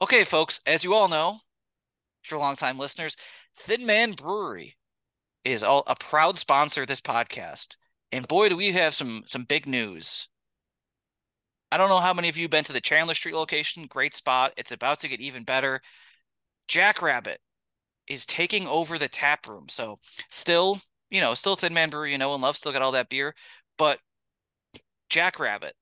[0.00, 1.36] Okay, folks, as you all know,
[2.22, 3.14] for longtime listeners,
[3.54, 4.78] Thin Man Brewery
[5.44, 7.76] is all, a proud sponsor of this podcast.
[8.10, 10.29] And boy, do we have some some big news.
[11.72, 13.86] I don't know how many of you been to the Chandler Street location.
[13.86, 14.52] Great spot.
[14.56, 15.80] It's about to get even better.
[16.68, 17.38] Jackrabbit
[18.08, 19.66] is taking over the tap room.
[19.68, 19.98] So
[20.30, 20.80] still,
[21.10, 23.34] you know, still Thin Man Brewery, you know, and love, still got all that beer.
[23.78, 23.98] But
[25.08, 25.74] Jackrabbit,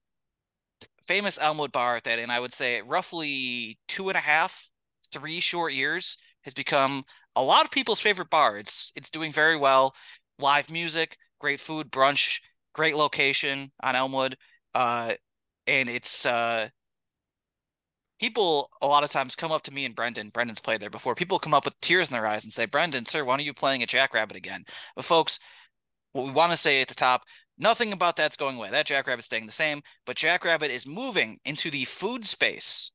[1.01, 4.69] famous Elmwood bar that in I would say roughly two and a half,
[5.11, 7.03] three short years has become
[7.35, 8.57] a lot of people's favorite bar.
[8.57, 9.95] It's it's doing very well.
[10.39, 12.41] Live music, great food, brunch,
[12.73, 14.37] great location on Elmwood.
[14.73, 15.13] Uh,
[15.69, 16.67] and it's uh
[18.19, 20.29] people a lot of times come up to me and Brendan.
[20.29, 21.15] Brendan's played there before.
[21.15, 23.53] People come up with tears in their eyes and say, Brendan, sir, why are you
[23.53, 24.65] playing a Jackrabbit again?
[24.95, 25.39] But folks,
[26.11, 27.21] what we want to say at the top,
[27.57, 28.69] nothing about that's going away.
[28.71, 32.91] That Jackrabbit's staying the same, but Jackrabbit is moving into the food space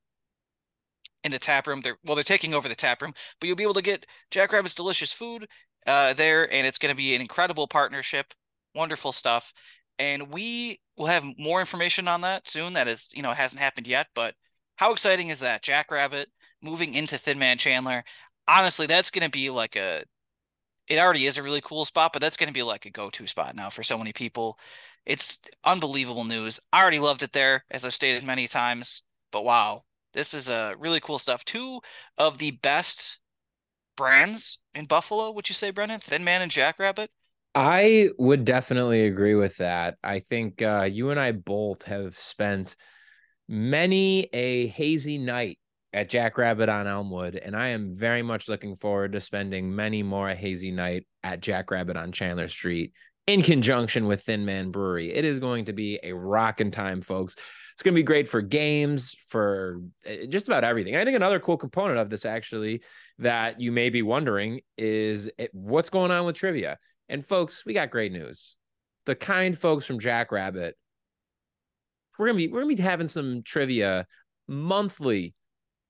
[1.22, 1.80] in the tap room.
[1.82, 4.74] They're well, they're taking over the tap room, but you'll be able to get Jackrabbit's
[4.74, 5.46] delicious food
[5.86, 8.34] uh, there, and it's going to be an incredible partnership.
[8.74, 9.52] Wonderful stuff
[9.98, 12.72] and we will have more information on that soon.
[12.74, 14.34] That is, you know, hasn't happened yet, but
[14.76, 15.62] how exciting is that?
[15.62, 16.28] Jackrabbit
[16.62, 18.02] moving into Thin Man Chandler.
[18.48, 20.02] Honestly, that's going to be like a.
[20.88, 23.26] It already is a really cool spot, but that's going to be like a go-to
[23.26, 24.58] spot now for so many people.
[25.06, 26.60] It's unbelievable news.
[26.72, 29.02] I already loved it there, as I've stated many times.
[29.32, 31.44] But wow, this is a uh, really cool stuff.
[31.44, 31.80] Two
[32.18, 33.18] of the best
[33.96, 36.00] brands in Buffalo, would you say, Brendan?
[36.00, 37.10] Thin Man and Jackrabbit.
[37.54, 39.96] I would definitely agree with that.
[40.02, 42.74] I think uh, you and I both have spent
[43.48, 45.58] many a hazy night
[45.92, 50.28] at Jackrabbit on Elmwood, and I am very much looking forward to spending many more
[50.28, 52.92] a hazy night at Jackrabbit on Chandler Street
[53.28, 55.12] in conjunction with Thin Man Brewery.
[55.14, 57.36] It is going to be a rocking time, folks.
[57.74, 60.96] It's going to be great for games, for eh, just about everything.
[60.96, 62.82] I think another cool component of this, actually,
[63.18, 66.78] that you may be wondering is it, what's going on with trivia
[67.08, 68.56] and folks, we got great news.
[69.06, 70.76] The kind folks from Jackrabbit,
[72.18, 74.06] we're gonna be we're gonna be having some trivia
[74.48, 75.34] monthly,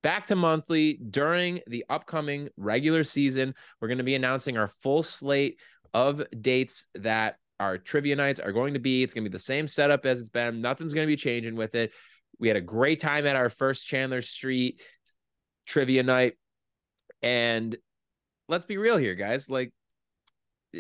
[0.03, 3.55] back to monthly during the upcoming regular season.
[3.81, 5.59] We're gonna be announcing our full slate
[5.93, 9.03] of dates that our trivia nights are going to be.
[9.03, 10.61] It's to be the same setup as it's been.
[10.61, 11.93] Nothing's to be changing with it.
[12.39, 14.81] We had a great time at our first Chandler Street
[15.67, 16.35] trivia night.
[17.23, 17.77] And
[18.49, 19.49] let's be real here, guys.
[19.49, 19.73] Like,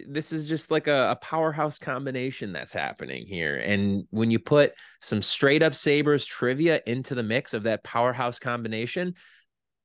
[0.08, 3.56] this is just like a, a, powerhouse combination that's happening here.
[3.56, 8.38] And when you put some straight up Sabres trivia into the mix of that powerhouse
[8.38, 9.14] combination,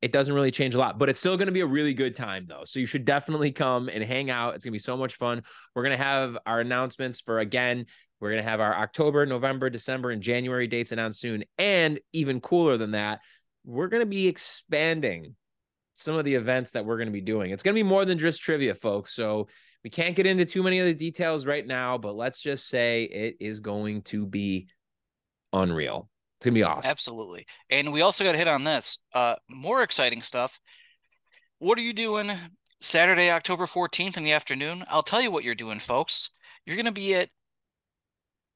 [0.01, 2.15] it doesn't really change a lot, but it's still going to be a really good
[2.15, 2.63] time though.
[2.63, 4.55] So you should definitely come and hang out.
[4.55, 5.43] It's going to be so much fun.
[5.75, 7.85] We're going to have our announcements for again,
[8.19, 11.43] we're going to have our October, November, December, and January dates announced soon.
[11.57, 13.19] And even cooler than that,
[13.65, 15.35] we're going to be expanding
[15.95, 17.51] some of the events that we're going to be doing.
[17.51, 19.13] It's going to be more than just trivia, folks.
[19.13, 19.47] So
[19.83, 23.03] we can't get into too many of the details right now, but let's just say
[23.03, 24.67] it is going to be
[25.53, 26.09] unreal.
[26.37, 26.89] It's gonna be awesome.
[26.89, 27.45] Absolutely.
[27.69, 28.99] And we also got to hit on this.
[29.13, 30.59] Uh, more exciting stuff.
[31.59, 32.31] What are you doing
[32.79, 34.83] Saturday, October 14th in the afternoon?
[34.89, 36.29] I'll tell you what you're doing, folks.
[36.65, 37.29] You're gonna be at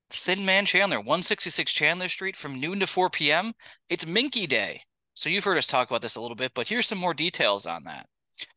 [0.10, 3.54] Thin Man Chandler, 166 Chandler Street from noon to 4 p.m.
[3.90, 4.82] It's Minky Day.
[5.16, 7.66] So you've heard us talk about this a little bit, but here's some more details
[7.66, 8.08] on that.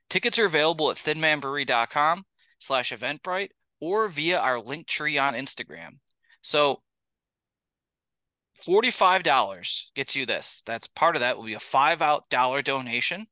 [0.09, 2.25] Tickets are available at thinmanbrewery.com
[2.59, 3.51] slash eventbrite
[3.81, 5.99] or via our link tree on Instagram.
[6.43, 6.83] So
[8.67, 10.63] $45 gets you this.
[10.65, 13.27] That's part of that will be a five out dollar donation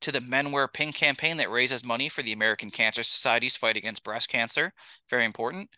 [0.00, 3.76] to the Men Wear Pink campaign that raises money for the American Cancer Society's fight
[3.76, 4.72] against breast cancer.
[5.10, 5.68] Very important.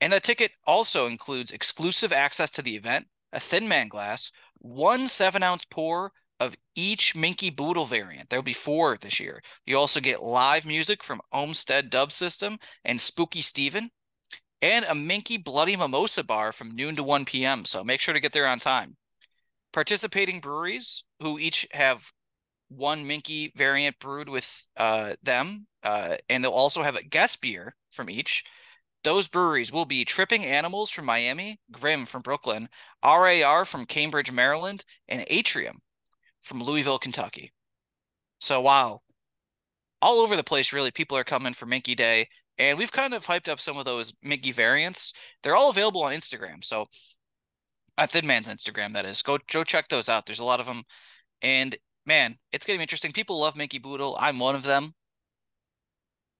[0.00, 5.08] And the ticket also includes exclusive access to the event, a thin man glass, one
[5.08, 8.28] seven ounce pour of each Minky Boodle variant.
[8.28, 9.40] There'll be four this year.
[9.66, 13.90] You also get live music from Olmsted Dub System and Spooky Steven
[14.62, 17.64] and a Minky Bloody Mimosa bar from noon to 1 p.m.
[17.64, 18.96] So make sure to get there on time.
[19.72, 22.10] Participating breweries who each have
[22.68, 27.74] one Minky variant brewed with uh, them, uh, and they'll also have a guest beer
[27.92, 28.44] from each.
[29.04, 32.68] Those breweries will be Tripping Animals from Miami, Grimm from Brooklyn,
[33.04, 35.80] RAR from Cambridge, Maryland, and Atrium
[36.46, 37.52] from Louisville, Kentucky.
[38.40, 39.00] So, wow.
[40.02, 42.26] All over the place, really, people are coming for Minky Day.
[42.58, 45.12] And we've kind of hyped up some of those Minky variants.
[45.42, 46.64] They're all available on Instagram.
[46.64, 46.86] So
[47.98, 49.22] on Thin Man's Instagram, that is.
[49.22, 50.26] Go go check those out.
[50.26, 50.82] There's a lot of them.
[51.42, 51.76] And
[52.06, 53.12] man, it's gonna be interesting.
[53.12, 54.16] People love Minky Boodle.
[54.18, 54.94] I'm one of them.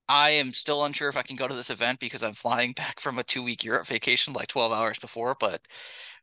[0.09, 2.99] I am still unsure if I can go to this event because I'm flying back
[2.99, 5.61] from a two week Europe vacation like 12 hours before, but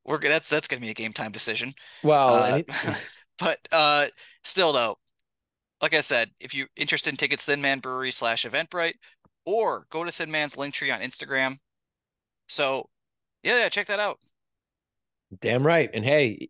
[0.04, 1.72] we're that's that's gonna be a game time decision.
[2.02, 2.62] Well, uh,
[3.38, 4.06] but uh
[4.42, 4.96] still though,
[5.80, 8.94] like I said, if you're interested in tickets, Thin Man Brewery slash Eventbrite,
[9.44, 11.58] or go to Thin Man's link tree on Instagram.
[12.48, 12.88] So,
[13.42, 14.18] yeah, yeah, check that out.
[15.40, 15.90] Damn right.
[15.92, 16.48] And hey,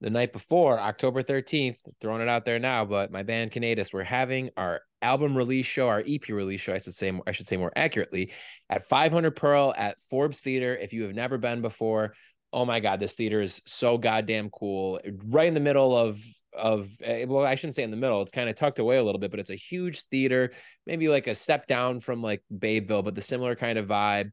[0.00, 4.04] the night before, October 13th, throwing it out there now, but my band Canetis, we're
[4.04, 7.56] having our album release show, our EP release show, I should say, I should say
[7.56, 8.32] more accurately,
[8.68, 10.76] at 500 Pearl at Forbes Theater.
[10.76, 12.14] If you have never been before,
[12.54, 15.00] oh my god, this theater is so goddamn cool.
[15.26, 16.22] Right in the middle of
[16.56, 18.22] of eh, well, I shouldn't say in the middle.
[18.22, 20.52] It's kind of tucked away a little bit, but it's a huge theater,
[20.86, 24.30] maybe like a step down from like Babeville, but the similar kind of vibe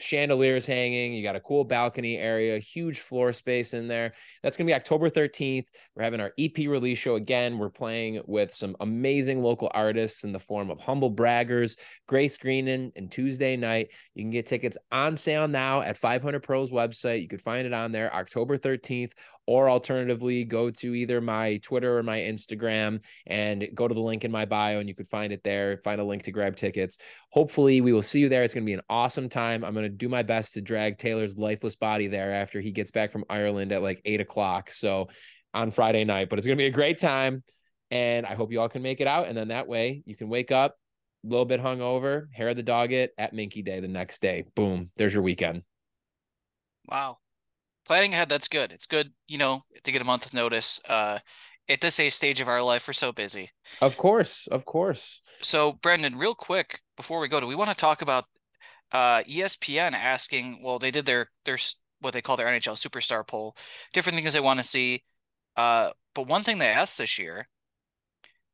[0.00, 1.12] chandeliers hanging.
[1.12, 4.12] You got a cool balcony area, huge floor space in there.
[4.42, 5.66] That's going to be October 13th.
[5.94, 7.58] We're having our EP release show again.
[7.58, 12.92] We're playing with some amazing local artists in the form of Humble Braggers, Grace Greenan,
[12.96, 13.88] and Tuesday night.
[14.14, 17.22] You can get tickets on sale now at 500 Pearls website.
[17.22, 19.12] You could find it on there October 13th
[19.46, 24.24] or alternatively go to either my Twitter or my Instagram and go to the link
[24.24, 25.78] in my bio and you could find it there.
[25.84, 26.98] Find a link to grab tickets.
[27.30, 28.42] Hopefully, we will see you there.
[28.42, 29.64] It's going to be an awesome time.
[29.64, 32.90] I'm going to do my best to drag Taylor's lifeless body there after he gets
[32.90, 34.70] back from Ireland at like eight o'clock.
[34.70, 35.08] So
[35.52, 37.42] on Friday night, but it's going to be a great time.
[37.90, 39.28] And I hope you all can make it out.
[39.28, 40.76] And then that way you can wake up
[41.24, 44.44] a little bit hungover, hair of the dog it at Minky Day the next day.
[44.56, 45.62] Boom, there's your weekend.
[46.88, 47.18] Wow
[47.86, 48.72] planning ahead that's good.
[48.72, 50.80] It's good you know to get a month of notice.
[50.88, 51.18] Uh
[51.68, 53.50] at this stage of our life we're so busy.
[53.80, 55.22] Of course of course.
[55.42, 58.24] So brendan real quick before we go do we want to talk about
[58.92, 61.58] uh espn asking well they did their their
[62.00, 63.56] what they call their nhl superstar poll.
[63.92, 65.02] Different things they want to see.
[65.56, 67.48] Uh but one thing they asked this year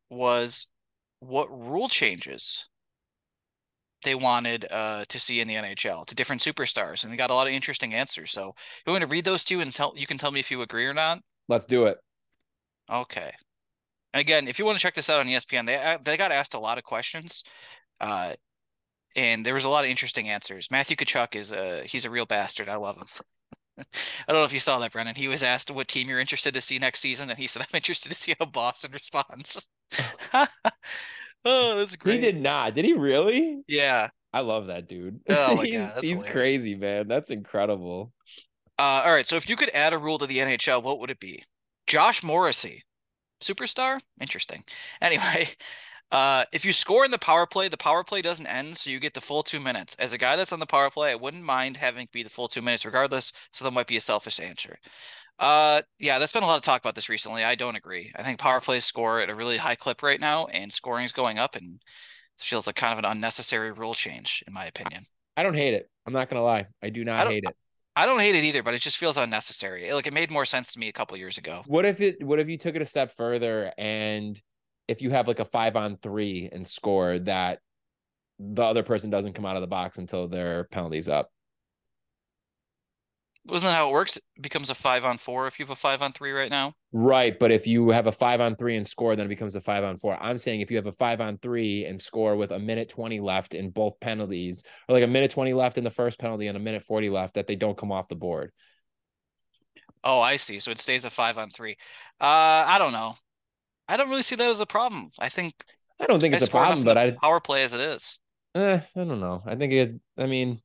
[0.09, 0.66] was
[1.20, 2.70] what rule changes
[4.05, 7.35] they wanted uh, to see in the NHL to different superstars, and they got a
[7.35, 8.31] lot of interesting answers.
[8.31, 8.55] So
[8.87, 10.87] you want to read those two and tell you can tell me if you agree
[10.87, 11.21] or not.
[11.49, 11.99] Let's do it.
[12.91, 13.31] Okay.
[14.15, 16.55] Again, if you want to check this out on ESPN, they uh, they got asked
[16.55, 17.45] a lot of questions,
[18.01, 18.33] uh,
[19.15, 20.69] and there was a lot of interesting answers.
[20.71, 22.69] Matthew Tkachuk is a he's a real bastard.
[22.69, 23.07] I love him.
[23.79, 23.85] I
[24.33, 25.15] don't know if you saw that, Brendan.
[25.15, 27.77] He was asked what team you're interested to see next season, and he said, "I'm
[27.77, 29.67] interested to see how Boston responds."
[31.45, 32.16] Oh, that's great.
[32.16, 32.74] He did not.
[32.74, 33.62] Did he really?
[33.66, 34.09] Yeah.
[34.32, 35.20] I love that dude.
[35.28, 36.32] Oh my he's, God, that's he's hilarious.
[36.32, 37.09] crazy, man.
[37.09, 38.12] That's incredible.
[38.78, 41.11] Uh, all right, so if you could add a rule to the NHL, what would
[41.11, 41.43] it be?
[41.86, 42.84] Josh Morrissey,
[43.43, 44.01] superstar?
[44.20, 44.64] Interesting.
[45.03, 45.49] Anyway,
[46.13, 48.99] uh, if you score in the power play, the power play doesn't end, so you
[48.99, 49.95] get the full two minutes.
[49.97, 52.49] As a guy that's on the power play, I wouldn't mind having be the full
[52.49, 54.77] two minutes regardless, so that might be a selfish answer.
[55.39, 57.45] Uh, yeah, there's been a lot of talk about this recently.
[57.45, 58.13] I don't agree.
[58.17, 61.13] I think power plays score at a really high clip right now, and scoring is
[61.13, 65.05] going up, and it feels like kind of an unnecessary rule change, in my opinion.
[65.37, 65.89] I don't hate it.
[66.07, 66.67] I'm not gonna lie.
[66.83, 67.57] I do not don't- hate it.
[67.97, 69.93] I don't hate it either, but it just feels unnecessary.
[69.93, 71.63] Like it made more sense to me a couple years ago.
[71.67, 74.41] What if it what if you took it a step further and
[74.91, 77.61] if you have like a five on three and score that
[78.41, 81.30] the other person doesn't come out of the box until their penalty's up?
[83.47, 84.16] Wasn't that how it works?
[84.16, 86.74] It becomes a five on four if you have a five on three right now.
[86.93, 87.38] Right.
[87.38, 89.84] But if you have a five on three and score, then it becomes a five
[89.84, 90.20] on four.
[90.20, 93.20] I'm saying if you have a five on three and score with a minute 20
[93.20, 96.57] left in both penalties, or like a minute 20 left in the first penalty and
[96.57, 98.51] a minute 40 left, that they don't come off the board.
[100.03, 100.59] Oh, I see.
[100.59, 101.76] So it stays a five on three.
[102.20, 103.14] Uh, I don't know.
[103.91, 105.11] I don't really see that as a problem.
[105.18, 105.55] I think
[106.01, 108.20] I don't think it's a problem, but I power play as it is.
[108.55, 109.43] eh, I don't know.
[109.45, 110.61] I think it I mean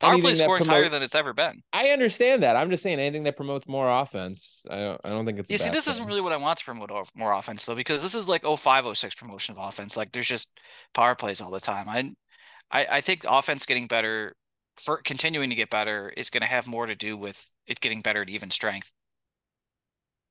[0.00, 1.62] Power play that scoring's higher than it's ever been.
[1.74, 2.56] I understand that.
[2.56, 4.64] I'm just saying anything that promotes more offense.
[4.70, 5.92] I don't I don't think it's You see, this thing.
[5.92, 8.96] isn't really what I want to promote more offense though, because this is like 05,
[8.96, 9.98] 06 promotion of offense.
[9.98, 10.58] Like there's just
[10.94, 11.86] power plays all the time.
[11.88, 12.12] I,
[12.70, 14.34] I, I think offense getting better,
[14.78, 18.00] for continuing to get better, is going to have more to do with it getting
[18.00, 18.92] better at even strength.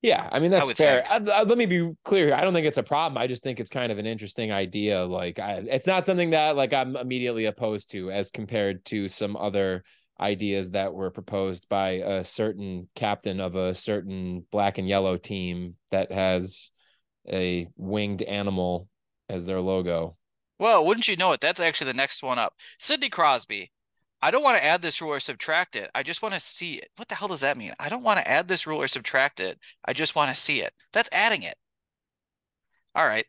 [0.02, 1.04] Yeah, I mean that's would fair.
[1.10, 2.36] I, I- uh, uh, let me be clear here.
[2.36, 3.18] I don't think it's a problem.
[3.18, 5.04] I just think it's kind of an interesting idea.
[5.06, 9.36] Like, I, it's not something that like I'm immediately opposed to, as compared to some
[9.36, 9.84] other
[10.20, 15.76] ideas that were proposed by a certain captain of a certain black and yellow team
[15.91, 16.72] that has
[17.30, 18.88] a winged animal
[19.28, 20.16] as their logo.
[20.60, 21.39] Well, wouldn't you know it?
[21.41, 22.54] That's actually the next one up.
[22.78, 23.72] Sidney Crosby.
[24.22, 25.90] I don't want to add this rule or subtract it.
[25.96, 26.90] I just want to see it.
[26.98, 27.74] What the hell does that mean?
[27.80, 29.58] I don't want to add this rule or subtract it.
[29.86, 30.74] I just want to see it.
[30.94, 31.56] That's adding it.
[32.96, 33.26] All right.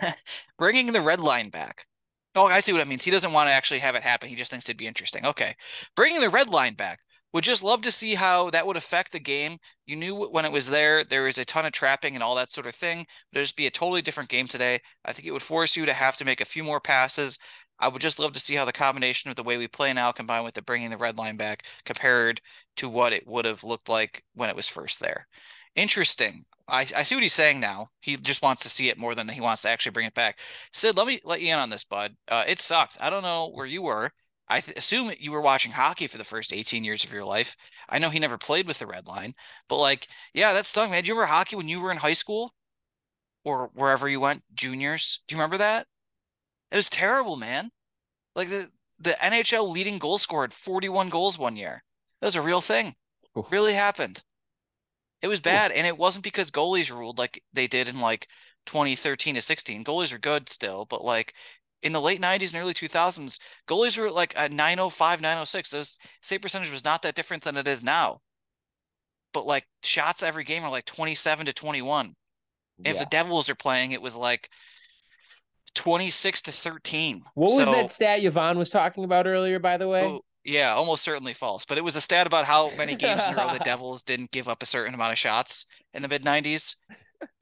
[0.58, 1.86] Bringing the red line back.
[2.34, 3.04] Oh, I see what it means.
[3.04, 4.28] He doesn't want to actually have it happen.
[4.28, 5.26] He just thinks it'd be interesting.
[5.26, 5.54] Okay.
[5.96, 7.00] Bringing the red line back.
[7.34, 9.58] Would just love to see how that would affect the game.
[9.86, 12.48] You knew when it was there, there was a ton of trapping and all that
[12.48, 13.04] sort of thing.
[13.30, 14.78] But it'd just be a totally different game today.
[15.04, 17.38] I think it would force you to have to make a few more passes.
[17.78, 20.12] I would just love to see how the combination of the way we play now
[20.12, 22.40] combined with the bringing the red line back compared
[22.76, 25.26] to what it would have looked like when it was first there.
[25.76, 26.44] Interesting.
[26.66, 27.88] I, I see what he's saying now.
[28.00, 30.38] He just wants to see it more than he wants to actually bring it back.
[30.72, 32.16] Sid, let me let you in on this, bud.
[32.28, 32.98] Uh, it sucked.
[33.00, 34.10] I don't know where you were.
[34.48, 37.56] I th- assume you were watching hockey for the first 18 years of your life.
[37.88, 39.34] I know he never played with the red line,
[39.68, 41.02] but like, yeah, that stung, man.
[41.02, 42.54] Do you remember hockey when you were in high school
[43.44, 45.22] or wherever you went, juniors?
[45.28, 45.86] Do you remember that?
[46.70, 47.70] It was terrible, man.
[48.34, 51.82] Like the the NHL leading goal scorer had 41 goals one year.
[52.20, 52.94] That was a real thing.
[53.36, 53.50] Oof.
[53.50, 54.22] Really happened.
[55.22, 58.28] It was bad, and it wasn't because goalies ruled like they did in like
[58.66, 59.84] 2013 to 16.
[59.84, 61.34] Goalies are good still, but like
[61.82, 65.70] in the late 90s and early 2000s, goalies were like a 905, 906.
[65.70, 68.20] Those save percentage was not that different than it is now.
[69.32, 72.14] But like shots every game are like 27 to 21.
[72.84, 74.50] If the Devils are playing, it was like
[75.78, 77.22] 26 to 13.
[77.34, 80.00] What was So- that stat Yvonne was talking about earlier, by the way?
[80.02, 81.64] Oh, yeah, almost certainly false.
[81.64, 84.32] But it was a stat about how many games in a row the Devils didn't
[84.32, 86.74] give up a certain amount of shots in the mid 90s.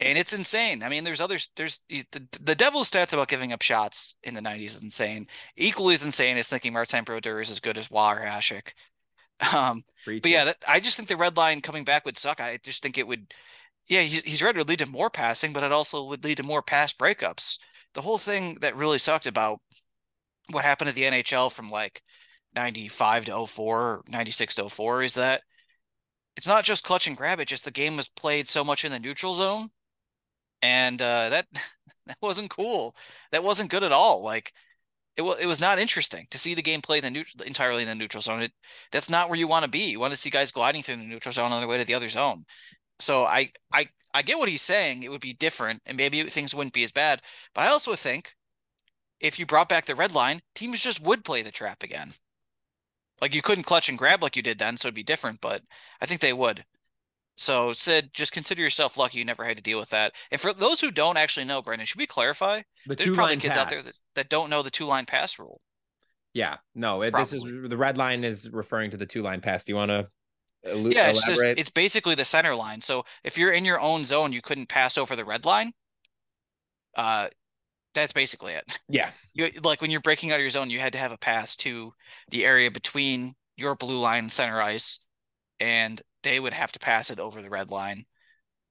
[0.00, 0.82] And it's insane.
[0.82, 2.04] I mean, there's others, there's the,
[2.42, 5.26] the, Devils stats about giving up shots in the 90s is insane.
[5.56, 8.72] Equally as insane is thinking Martin Brodeur is as good as War Hasek.
[9.52, 12.40] Um, but yeah, that, I just think the red line coming back would suck.
[12.40, 13.34] I just think it would,
[13.88, 14.54] yeah, he's, he's right.
[14.54, 17.58] It would lead to more passing, but it also would lead to more pass breakups.
[17.96, 19.58] The whole thing that really sucked about
[20.52, 22.02] what happened to the NHL from like
[22.54, 25.42] 95 to 04 96 to 04 is that
[26.36, 28.92] it's not just clutch and grab it, just the game was played so much in
[28.92, 29.70] the neutral zone.
[30.62, 31.46] And uh, that
[32.06, 32.94] that wasn't cool.
[33.32, 34.22] That wasn't good at all.
[34.22, 34.52] Like
[35.16, 37.82] it was it was not interesting to see the game played in the neut- entirely
[37.82, 38.42] in the neutral zone.
[38.42, 38.52] It
[38.92, 39.90] that's not where you want to be.
[39.90, 41.94] You want to see guys gliding through the neutral zone on their way to the
[41.94, 42.44] other zone.
[43.00, 45.02] So I I I get what he's saying.
[45.02, 47.20] It would be different, and maybe things wouldn't be as bad.
[47.54, 48.34] But I also think
[49.20, 52.14] if you brought back the red line, teams just would play the trap again.
[53.20, 55.42] Like you couldn't clutch and grab like you did then, so it'd be different.
[55.42, 55.62] But
[56.00, 56.64] I think they would.
[57.36, 60.14] So Sid, just consider yourself lucky you never had to deal with that.
[60.30, 62.62] And for those who don't actually know, Brendan, should we clarify?
[62.86, 65.60] the There's probably kids out there that, that don't know the two line pass rule.
[66.32, 69.64] Yeah, no, it, this is the red line is referring to the two line pass.
[69.64, 70.08] Do you want to
[70.66, 72.80] elu- Yeah, it's just it's basically the center line.
[72.80, 75.72] So if you're in your own zone, you couldn't pass over the red line.
[76.96, 77.28] Uh,
[77.94, 78.78] That's basically it.
[78.88, 79.10] Yeah.
[79.34, 81.56] You like when you're breaking out of your zone, you had to have a pass
[81.58, 81.92] to
[82.30, 85.00] the area between your blue line and center ice,
[85.60, 88.04] and they would have to pass it over the red line,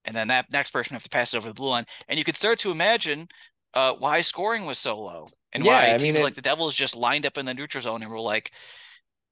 [0.06, 2.20] and then that next person would have to pass it over the blue line, and
[2.20, 3.28] you could start to imagine
[3.76, 6.42] uh, why scoring was so low and Yeah, why I mean, teams it- like the
[6.42, 8.52] Devils just lined up in the neutral zone and were like,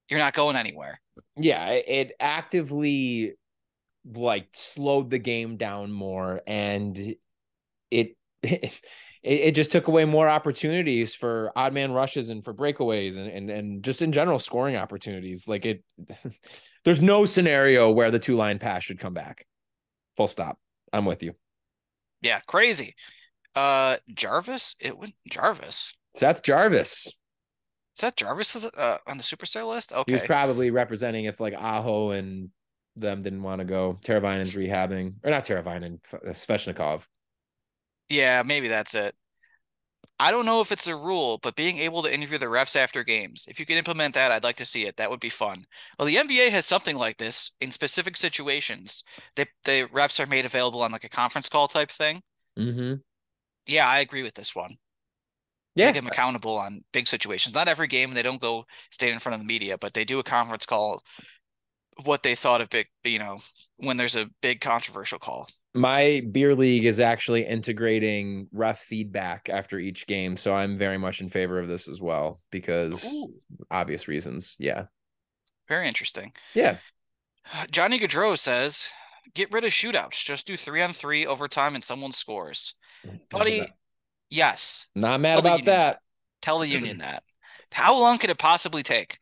[0.10, 1.02] "You're not going anywhere."
[1.38, 3.36] Yeah, it- actively
[4.06, 7.16] like slowed the game down more and
[7.90, 8.74] it it,
[9.24, 13.50] it just took away more opportunities for odd man rushes and for breakaways and, and
[13.50, 15.48] and just in general scoring opportunities.
[15.48, 15.84] Like it
[16.86, 19.46] there's no scenario where the two line pass should come back.
[20.18, 20.60] Full stop.
[20.92, 21.34] I'm with you.
[22.22, 22.96] Yeah, crazy.
[23.56, 25.96] Uh, Jarvis, it went Jarvis.
[26.16, 27.12] Seth Jarvis.
[27.96, 29.94] Is that Jarvis uh, on the superstar list?
[29.94, 30.04] Okay.
[30.08, 32.50] He was probably representing if like Aho and
[32.96, 34.00] them didn't want to go.
[34.04, 37.06] Teravainen's rehabbing, or not Teravainen, Svechnikov.
[38.10, 39.16] Yeah, maybe that's it.
[40.20, 43.04] I don't know if it's a rule, but being able to interview the refs after
[43.04, 44.96] games, if you could implement that, I'd like to see it.
[44.98, 45.66] That would be fun.
[45.98, 49.04] Well, the NBA has something like this in specific situations.
[49.36, 52.22] They the refs are made available on like a conference call type thing.
[52.58, 52.96] Mm-hmm.
[53.68, 54.76] Yeah, I agree with this one.
[55.76, 57.56] Yeah, Make them accountable on big situations.
[57.56, 60.20] Not every game, they don't go stand in front of the media, but they do
[60.20, 61.02] a conference call.
[62.06, 63.40] What they thought of big, you know,
[63.78, 65.48] when there's a big controversial call.
[65.76, 71.20] my beer league is actually integrating rough feedback after each game so i'm very much
[71.20, 73.34] in favor of this as well because Ooh.
[73.72, 74.84] obvious reasons yeah
[75.68, 76.34] Very interesting.
[76.54, 76.78] yeah
[77.72, 78.92] Johnny Gaudreau says,
[79.34, 80.24] "Get rid of shootouts.
[80.24, 82.76] Just do three on three overtime, and someone scores."
[83.30, 83.66] Buddy,
[84.34, 84.88] yes.
[84.96, 86.00] not mad Tell about that
[86.42, 87.24] Tell the union that.
[87.72, 89.18] How long could it possibly take?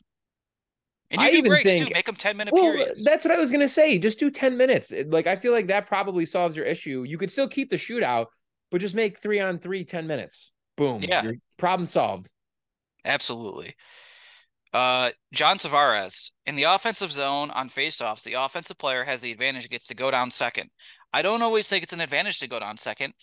[1.11, 1.87] And you I do breaks too.
[1.93, 3.03] Make them ten minute well periods.
[3.03, 5.85] that's what i was gonna say just do 10 minutes like i feel like that
[5.87, 8.27] probably solves your issue you could still keep the shootout
[8.71, 11.23] but just make three on three 10 minutes boom Yeah.
[11.23, 12.31] your problem solved
[13.03, 13.73] Absolutely.
[14.73, 19.67] Uh, John Tavares in the offensive zone on faceoffs, the offensive player has the advantage,
[19.69, 20.69] gets to go down second.
[21.11, 23.13] I don't always think it's an advantage to go down second.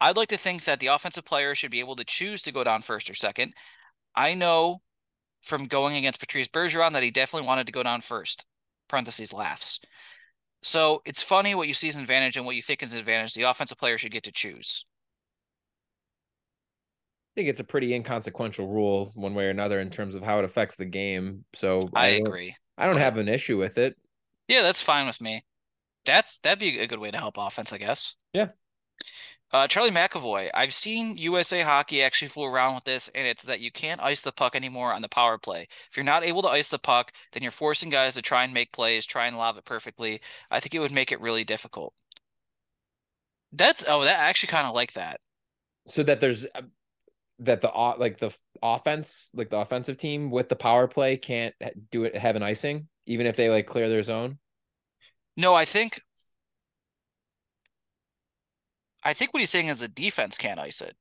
[0.00, 2.62] I'd like to think that the offensive player should be able to choose to go
[2.64, 3.54] down first or second.
[4.14, 4.80] I know
[5.42, 8.46] from going against Patrice Bergeron that he definitely wanted to go down first.
[8.88, 9.80] Parentheses laughs.
[10.62, 13.00] So it's funny what you see as an advantage and what you think is an
[13.00, 13.34] advantage.
[13.34, 14.84] The offensive player should get to choose.
[17.32, 20.40] i think it's a pretty inconsequential rule one way or another in terms of how
[20.40, 22.56] it affects the game so I don't- agree.
[22.76, 23.96] i don't have an issue with it
[24.48, 25.44] Yeah, that's fine with me.
[26.04, 28.16] That's that'd be a good way to help offense, I guess.
[28.32, 28.48] Yeah.
[29.52, 30.48] Uh, Charlie McAvoy.
[30.54, 34.22] I've seen USA Hockey actually fool around with this, and it's that you can't ice
[34.22, 35.66] the puck anymore on the power play.
[35.90, 38.54] If you're not able to ice the puck, then you're forcing guys to try and
[38.54, 40.20] make plays, try and lob it perfectly.
[40.50, 41.94] I think it would make it really difficult.
[43.52, 45.20] That's oh, that I actually kind of like that.
[45.86, 46.62] so that there's uh,
[47.40, 47.68] that the
[47.98, 51.54] like the offense like the offensive team with the power play can't
[51.90, 54.38] do it have an icing even if they like clear their zone
[55.36, 56.00] No, I think
[59.08, 60.96] I think what he's saying is the defense can't ice it.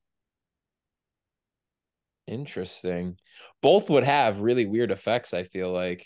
[2.28, 3.18] interesting
[3.62, 6.05] both would have really weird effects i feel like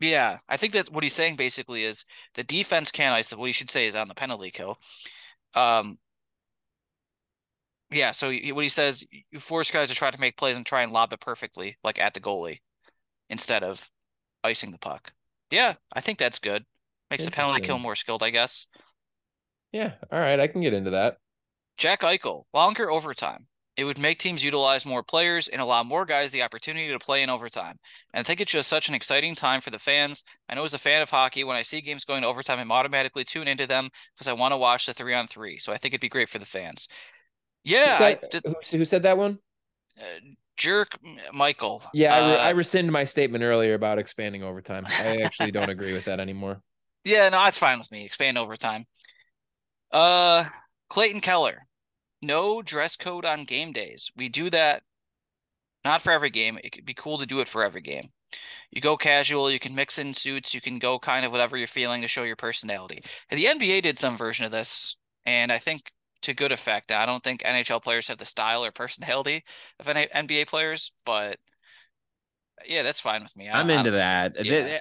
[0.00, 2.04] Yeah, I think that what he's saying basically is
[2.34, 3.38] the defense can't ice it.
[3.38, 4.78] What he should say is on the penalty kill.
[5.54, 5.98] Um,
[7.90, 10.82] yeah, so what he says, you force guys to try to make plays and try
[10.82, 12.58] and lob it perfectly, like at the goalie,
[13.30, 13.90] instead of
[14.44, 15.12] icing the puck.
[15.50, 16.64] Yeah, I think that's good.
[17.10, 18.66] Makes the penalty kill more skilled, I guess.
[19.74, 21.18] Yeah all right i can get into that
[21.76, 23.48] Jack Eichel, longer overtime.
[23.76, 27.20] It would make teams utilize more players and allow more guys the opportunity to play
[27.24, 27.78] in overtime.
[28.12, 30.22] And I think it's just such an exciting time for the fans.
[30.48, 32.70] I know as a fan of hockey, when I see games going to overtime, I'm
[32.70, 35.58] automatically tune into them because I want to watch the three on three.
[35.58, 36.86] So I think it'd be great for the fans.
[37.64, 39.38] Yeah, Who I, said- th- who, said that one
[40.00, 40.04] uh,
[40.56, 40.96] jerk
[41.32, 41.82] Michael.
[41.92, 45.68] yeah I, re- Uh, I rescind my statement earlier about expanding overtime i actually don't
[45.76, 46.60] agree with that anymore
[47.04, 48.04] Yeah, no, that's fine with me.
[48.06, 48.86] Expand overtime.
[49.94, 50.44] Uh,
[50.88, 51.66] Clayton Keller,
[52.20, 54.10] no dress code on game days.
[54.16, 54.82] We do that
[55.84, 56.58] not for every game.
[56.64, 58.08] It could be cool to do it for every game.
[58.72, 61.68] You go casual, you can mix in suits, you can go kind of whatever you're
[61.68, 63.02] feeling to show your personality.
[63.30, 65.92] And the NBA did some version of this, and I think
[66.22, 66.90] to good effect.
[66.90, 69.44] I don't think NHL players have the style or personality
[69.78, 71.38] of NBA players, but
[72.66, 73.48] yeah, that's fine with me.
[73.48, 74.80] I- i'm into that yeah.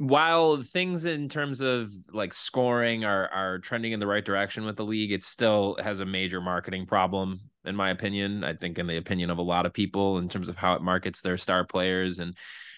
[0.00, 4.76] While things in terms of like scoring are are trending in the right direction with
[4.76, 8.42] the league, it still has a major marketing problem, in my opinion.
[8.42, 10.80] I think in the opinion of a lot of people in terms of how it
[10.80, 12.18] markets their star players.
[12.18, 12.34] And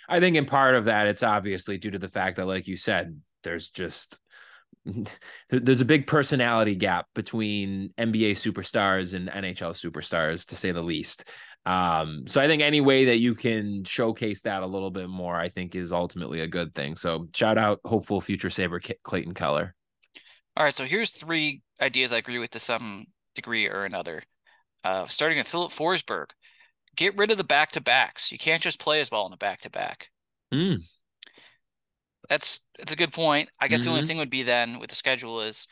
[0.09, 2.77] I think in part of that, it's obviously due to the fact that, like you
[2.77, 4.19] said, there's just
[5.51, 11.29] there's a big personality gap between NBA superstars and NHL superstars, to say the least.
[11.65, 15.37] Um, so I think any way that you can showcase that a little bit more,
[15.37, 16.97] I think is ultimately a good thing.
[16.97, 19.75] So shout out hopeful future Saber Clayton Keller.
[20.57, 24.23] All right, so here's three ideas I agree with to some degree or another.
[24.85, 26.27] Uh, starting with Filip Forsberg,
[26.97, 28.33] get rid of the back to backs.
[28.33, 30.11] You can't just play as well in a back to back.
[30.53, 30.75] Hmm.
[32.29, 33.49] That's that's a good point.
[33.61, 33.85] I guess mm-hmm.
[33.85, 34.09] the only mm-hmm.
[34.09, 35.69] thing would be then with the schedule is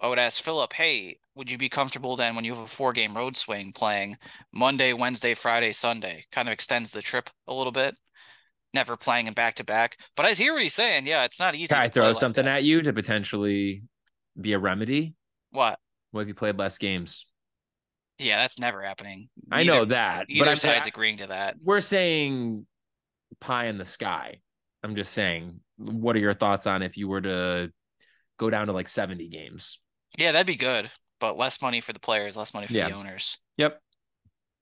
[0.00, 2.92] I would ask Filip, hey, would you be comfortable then when you have a four
[2.92, 4.16] game road swing playing
[4.52, 6.24] Monday, Wednesday, Friday, Sunday?
[6.32, 7.96] Kind of extends the trip a little bit.
[8.74, 9.96] Never playing in back to back.
[10.16, 11.06] But I hear what he's saying.
[11.06, 11.74] Yeah, it's not easy.
[11.74, 13.82] Can I throw something like at you to potentially
[14.40, 15.14] be a remedy?
[15.50, 15.78] What?
[16.10, 17.26] What if you played less games?
[18.18, 19.28] Yeah, that's never happening.
[19.50, 20.26] I know that.
[20.28, 21.56] Either side's agreeing to that.
[21.62, 22.66] We're saying
[23.40, 24.40] pie in the sky.
[24.82, 27.70] I'm just saying, what are your thoughts on if you were to
[28.38, 29.78] go down to like 70 games?
[30.16, 30.90] Yeah, that'd be good,
[31.20, 32.88] but less money for the players, less money for yeah.
[32.88, 33.38] the owners.
[33.56, 33.80] Yep.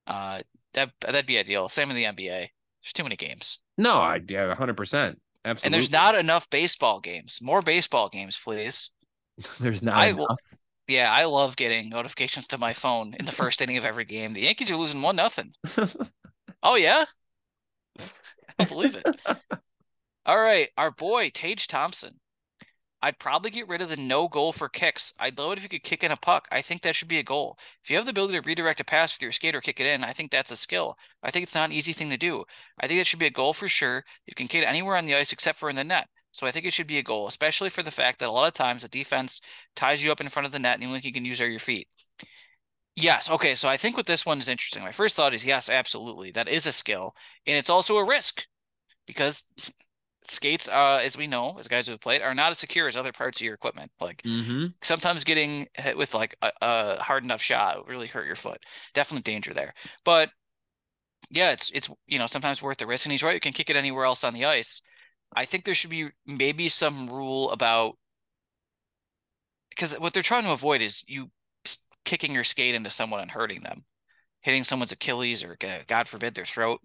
[0.06, 0.40] Uh,
[0.74, 1.68] that that'd be ideal.
[1.68, 2.48] Same in the NBA.
[2.48, 3.58] There's too many games.
[3.78, 4.76] No, I yeah, 100.
[4.76, 5.66] percent Absolutely.
[5.66, 7.38] And there's not enough baseball games.
[7.40, 8.90] More baseball games, please.
[9.60, 10.40] there's not I, enough.
[10.88, 14.32] Yeah, I love getting notifications to my phone in the first inning of every game.
[14.32, 15.52] The Yankees are losing one nothing.
[16.62, 17.04] oh yeah,
[17.98, 18.04] I
[18.58, 19.20] don't believe it.
[20.24, 22.18] All right, our boy Tage Thompson.
[23.02, 25.14] I'd probably get rid of the no goal for kicks.
[25.18, 26.48] I'd love it if you could kick in a puck.
[26.50, 27.58] I think that should be a goal.
[27.84, 30.02] If you have the ability to redirect a pass with your skater, kick it in,
[30.02, 30.96] I think that's a skill.
[31.22, 32.44] I think it's not an easy thing to do.
[32.80, 34.04] I think it should be a goal for sure.
[34.26, 36.08] You can kick it anywhere on the ice except for in the net.
[36.32, 38.48] So I think it should be a goal, especially for the fact that a lot
[38.48, 39.40] of times the defense
[39.74, 41.40] ties you up in front of the net and the only thing you can use
[41.40, 41.88] are your feet.
[42.94, 43.30] Yes.
[43.30, 43.54] Okay.
[43.54, 44.82] So I think what this one is interesting.
[44.82, 46.30] My first thought is yes, absolutely.
[46.30, 47.14] That is a skill.
[47.46, 48.46] And it's also a risk
[49.06, 49.44] because
[50.30, 52.96] skates, uh, as we know, as guys who have played, are not as secure as
[52.96, 53.90] other parts of your equipment.
[54.00, 54.66] Like mm-hmm.
[54.82, 58.58] sometimes getting hit with like a, a hard enough shot really hurt your foot.
[58.94, 59.72] Definitely danger there.
[60.04, 60.30] But
[61.30, 63.06] yeah, it's it's you know sometimes worth the risk.
[63.06, 64.82] And he's right; you can kick it anywhere else on the ice.
[65.34, 67.94] I think there should be maybe some rule about
[69.70, 71.30] because what they're trying to avoid is you
[72.04, 73.84] kicking your skate into someone and hurting them,
[74.40, 76.80] hitting someone's Achilles or God forbid their throat.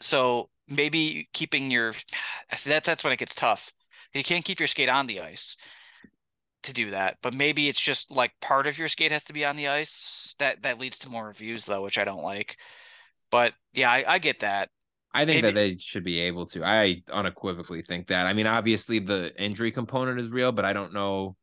[0.00, 1.94] So maybe keeping your
[2.56, 3.72] see that's that's when it gets tough.
[4.14, 5.56] You can't keep your skate on the ice
[6.64, 9.44] to do that, but maybe it's just like part of your skate has to be
[9.44, 10.34] on the ice.
[10.38, 12.56] That that leads to more reviews though, which I don't like.
[13.30, 14.70] But yeah, I, I get that.
[15.12, 15.46] I think maybe.
[15.46, 16.64] that they should be able to.
[16.64, 18.26] I unequivocally think that.
[18.26, 21.36] I mean, obviously the injury component is real, but I don't know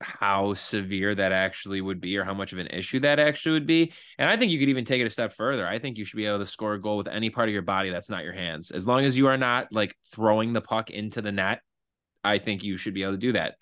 [0.00, 3.66] how severe that actually would be or how much of an issue that actually would
[3.66, 3.92] be.
[4.18, 5.66] And I think you could even take it a step further.
[5.66, 7.62] I think you should be able to score a goal with any part of your
[7.62, 8.70] body that's not your hands.
[8.70, 11.60] As long as you are not like throwing the puck into the net,
[12.24, 13.56] I think you should be able to do that.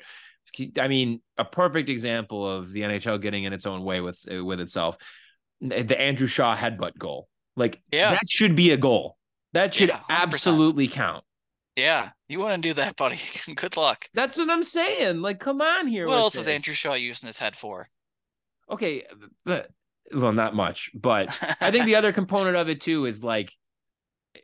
[0.78, 4.60] I mean, a perfect example of the NHL getting in its own way with with
[4.60, 4.96] itself.
[5.60, 7.28] The Andrew Shaw headbutt goal.
[7.56, 8.12] Like yeah.
[8.12, 9.16] that should be a goal.
[9.52, 11.24] That should yeah, absolutely count.
[11.78, 13.20] Yeah, you want to do that, buddy.
[13.54, 14.06] Good luck.
[14.12, 15.22] That's what I'm saying.
[15.22, 16.08] Like, come on here.
[16.08, 16.42] What else this.
[16.42, 17.88] is Andrew Shaw using his head for?
[18.68, 19.04] Okay,
[19.44, 19.70] but
[20.12, 20.90] well, not much.
[20.92, 21.28] But
[21.60, 23.52] I think the other component of it too is like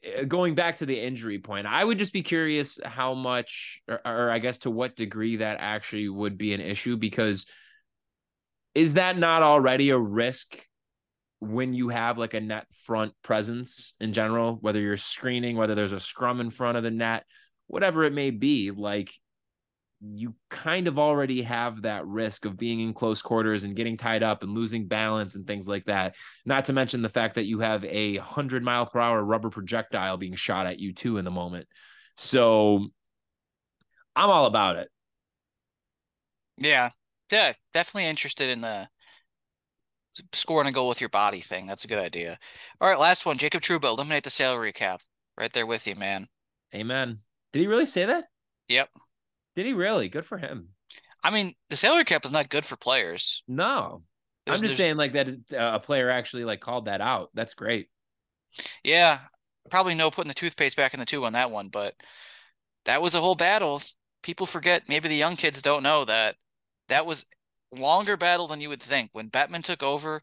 [0.04, 1.66] eh, going back to the injury point.
[1.66, 5.56] I would just be curious how much, or, or I guess to what degree that
[5.58, 7.46] actually would be an issue because
[8.76, 10.64] is that not already a risk
[11.44, 15.92] when you have like a net front presence in general, whether you're screening, whether there's
[15.92, 17.24] a scrum in front of the net,
[17.66, 19.12] whatever it may be, like
[20.00, 24.22] you kind of already have that risk of being in close quarters and getting tied
[24.22, 26.14] up and losing balance and things like that.
[26.44, 30.16] Not to mention the fact that you have a hundred mile per hour rubber projectile
[30.16, 31.66] being shot at you too in the moment.
[32.16, 32.86] So
[34.14, 34.88] I'm all about it.
[36.58, 36.90] Yeah.
[37.32, 37.52] Yeah.
[37.72, 38.86] Definitely interested in the
[40.32, 41.66] scoring a goal with your body thing.
[41.66, 42.38] That's a good idea.
[42.80, 43.38] All right, last one.
[43.38, 45.00] Jacob Trouba, eliminate the salary cap.
[45.38, 46.28] Right there with you, man.
[46.74, 47.18] Amen.
[47.52, 48.24] Did he really say that?
[48.68, 48.88] Yep.
[49.56, 50.08] Did he really?
[50.08, 50.68] Good for him.
[51.22, 53.42] I mean, the salary cap is not good for players.
[53.48, 54.02] No.
[54.44, 57.30] There's, I'm just saying, like that uh, a player actually like called that out.
[57.34, 57.88] That's great.
[58.82, 59.18] Yeah,
[59.70, 61.94] probably no putting the toothpaste back in the tube on that one, but
[62.84, 63.82] that was a whole battle.
[64.22, 64.88] People forget.
[64.88, 66.36] Maybe the young kids don't know that
[66.88, 67.24] that was
[67.74, 69.10] longer battle than you would think.
[69.12, 70.22] When Bettman took over,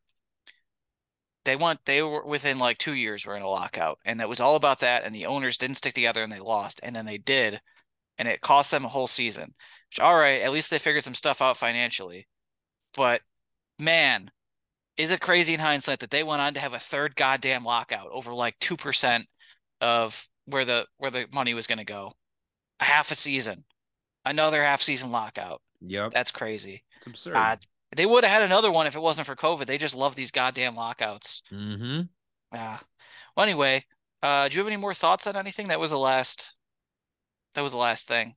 [1.46, 4.40] they want they were within like two years were in a lockout, and that was
[4.40, 5.04] all about that.
[5.04, 6.80] And the owners didn't stick together, and they lost.
[6.84, 7.60] And then they did,
[8.18, 9.54] and it cost them a whole season.
[9.90, 12.28] Which all right, at least they figured some stuff out financially.
[12.96, 13.22] But
[13.80, 14.30] man,
[14.98, 18.10] is it crazy in hindsight that they went on to have a third goddamn lockout
[18.12, 19.26] over like two percent
[19.82, 22.14] of where the where the money was going to go,
[22.80, 23.64] a half a season.
[24.24, 25.62] Another half season lockout.
[25.82, 26.12] Yep.
[26.12, 26.84] That's crazy.
[27.02, 27.36] It's absurd.
[27.36, 27.56] Uh,
[27.96, 29.66] they would have had another one if it wasn't for COVID.
[29.66, 31.42] They just love these goddamn lockouts.
[31.52, 32.02] mm-hmm.
[32.54, 32.78] Yeah.
[33.36, 33.84] Well, anyway,
[34.22, 35.70] uh, do you have any more thoughts on anything?
[35.70, 36.54] That was the last.
[37.56, 38.36] That was the last thing.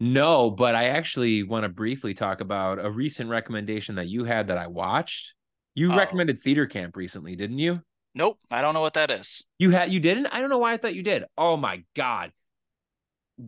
[0.00, 4.48] No, but I actually want to briefly talk about a recent recommendation that you had
[4.48, 5.34] that I watched.
[5.74, 5.96] You Oh.
[5.96, 7.82] recommended Theater Camp recently, didn't you?
[8.14, 9.44] Nope, I don't know what that is.
[9.58, 10.26] You had you didn't?
[10.26, 11.24] I don't know why I thought you did.
[11.36, 12.32] Oh my god.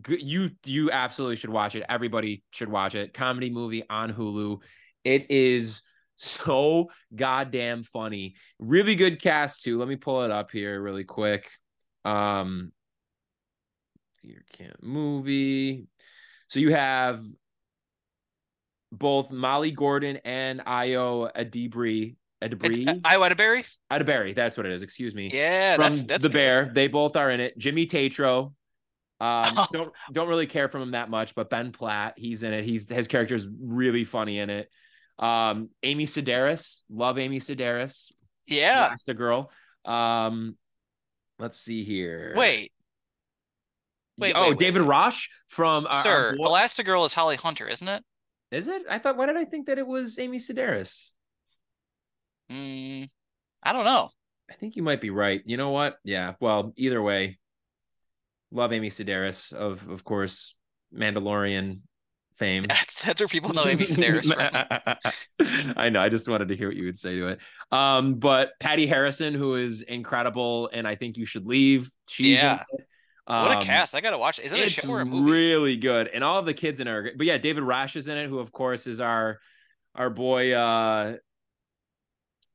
[0.07, 1.83] You you absolutely should watch it.
[1.89, 3.13] Everybody should watch it.
[3.13, 4.61] Comedy movie on Hulu.
[5.03, 5.81] It is
[6.15, 8.35] so goddamn funny.
[8.59, 9.79] Really good cast too.
[9.79, 11.49] Let me pull it up here really quick.
[12.05, 12.71] Um
[14.21, 15.87] Theater Camp movie.
[16.49, 17.23] So you have
[18.91, 23.65] both Molly Gordon and Io Adibri Adibri I Wedderberry?
[23.91, 24.35] Adaberry.
[24.35, 24.81] That's what it is.
[24.83, 26.33] Excuse me Yeah, from that's that's the good.
[26.33, 26.71] Bear.
[26.73, 27.57] They both are in it.
[27.57, 28.53] Jimmy Tatro.
[29.19, 29.67] Um, Oh.
[29.73, 32.63] don't don't really care for him that much, but Ben Platt, he's in it.
[32.63, 34.69] He's his character's really funny in it.
[35.17, 38.11] Um, Amy Sedaris, love Amy Sedaris,
[38.47, 38.95] Yeah.
[39.15, 39.51] Girl.
[39.83, 40.55] Um,
[41.39, 42.33] let's see here.
[42.37, 42.71] Wait,
[44.17, 44.87] Wait, oh, wait, David wait.
[44.89, 48.03] Rosh from uh, our sir, boy- Elastigirl is Holly Hunter, isn't it?
[48.51, 48.81] Is it?
[48.89, 49.15] I thought.
[49.17, 51.11] Why did I think that it was Amy Sedaris?
[52.51, 53.09] Mm,
[53.63, 54.09] I don't know.
[54.49, 55.41] I think you might be right.
[55.45, 55.97] You know what?
[56.03, 56.33] Yeah.
[56.39, 57.37] Well, either way,
[58.51, 60.55] love Amy Sedaris of, of course,
[60.95, 61.81] Mandalorian
[62.35, 62.63] fame.
[62.67, 65.73] That's that's where people know Amy Sedaris from.
[65.77, 65.99] I know.
[66.01, 67.39] I just wanted to hear what you would say to it.
[67.71, 71.89] Um, but Patti Harrison, who is incredible, and I think you should leave.
[72.09, 72.63] She's Yeah.
[72.73, 72.85] it.
[73.25, 73.93] What a Um, cast!
[73.93, 74.39] I gotta watch.
[74.39, 74.45] it.
[74.45, 75.29] Is it a show or a movie?
[75.31, 77.11] really good, and all the kids in it are.
[77.15, 79.39] But yeah, David Rasche is in it, who of course is our
[79.93, 81.17] our boy uh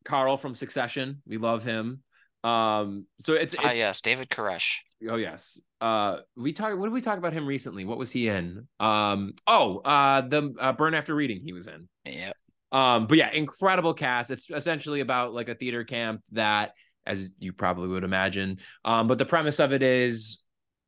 [0.04, 1.22] Carl from Succession.
[1.26, 2.02] We love him.
[2.44, 4.76] Um, so it's, it's Ah, yes, David Koresh.
[5.08, 5.58] oh yes.
[5.80, 6.76] Uh, we talked.
[6.76, 7.84] What did we talk about him recently?
[7.84, 8.68] What was he in?
[8.80, 11.42] Um, oh, uh, the uh, Burn After Reading.
[11.44, 11.88] He was in.
[12.04, 12.32] Yeah.
[12.72, 14.30] Um, but yeah, incredible cast.
[14.30, 16.72] It's essentially about like a theater camp that,
[17.06, 18.58] as you probably would imagine.
[18.84, 20.42] Um, but the premise of it is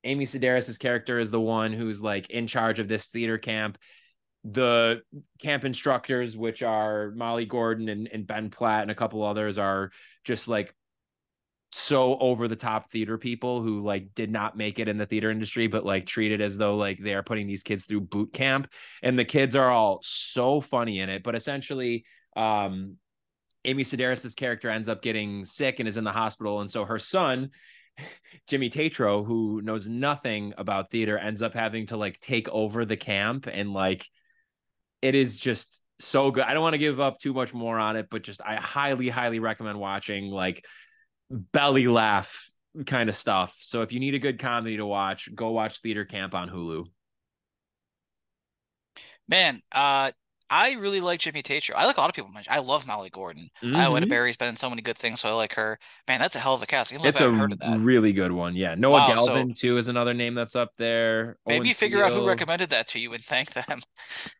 [0.04, 3.78] Amy Sedaris' character is the one who's like in charge of this theater camp.
[4.44, 5.02] The
[5.40, 9.90] camp instructors, which are Molly Gordon and, and Ben Platt and a couple others, are
[10.24, 10.74] just like
[11.78, 15.30] so over the top theater people who like did not make it in the theater
[15.30, 18.72] industry, but like treated as though like they are putting these kids through boot camp.
[19.02, 21.22] And the kids are all so funny in it.
[21.22, 22.96] But essentially, um,
[23.66, 26.62] Amy Sedaris' character ends up getting sick and is in the hospital.
[26.62, 27.50] And so her son,
[28.48, 32.96] Jimmy Tatro, who knows nothing about theater, ends up having to like take over the
[32.96, 34.06] camp and like
[35.02, 36.44] it is just so good.
[36.44, 39.10] I don't want to give up too much more on it, but just I highly,
[39.10, 40.64] highly recommend watching like
[41.30, 42.50] belly laugh
[42.86, 43.56] kind of stuff.
[43.60, 46.84] So if you need a good comedy to watch, go watch Theater Camp on Hulu.
[49.28, 50.12] Man, uh,
[50.48, 51.74] I really like Jimmy Tatro.
[51.76, 52.30] I like a lot of people.
[52.48, 53.48] I love Molly Gordon.
[53.60, 53.92] I Mhm.
[53.92, 55.78] Wedderberry's been in so many good things, so I like her.
[56.06, 56.92] Man, that's a hell of a cast.
[56.92, 57.80] It's a haven't heard of that.
[57.80, 58.54] really good one.
[58.54, 58.76] Yeah.
[58.76, 61.38] Noah Wow, so- Galvin too is another name that's up there.
[61.46, 63.80] Maybe Owen figure out who recommended that to you and thank them.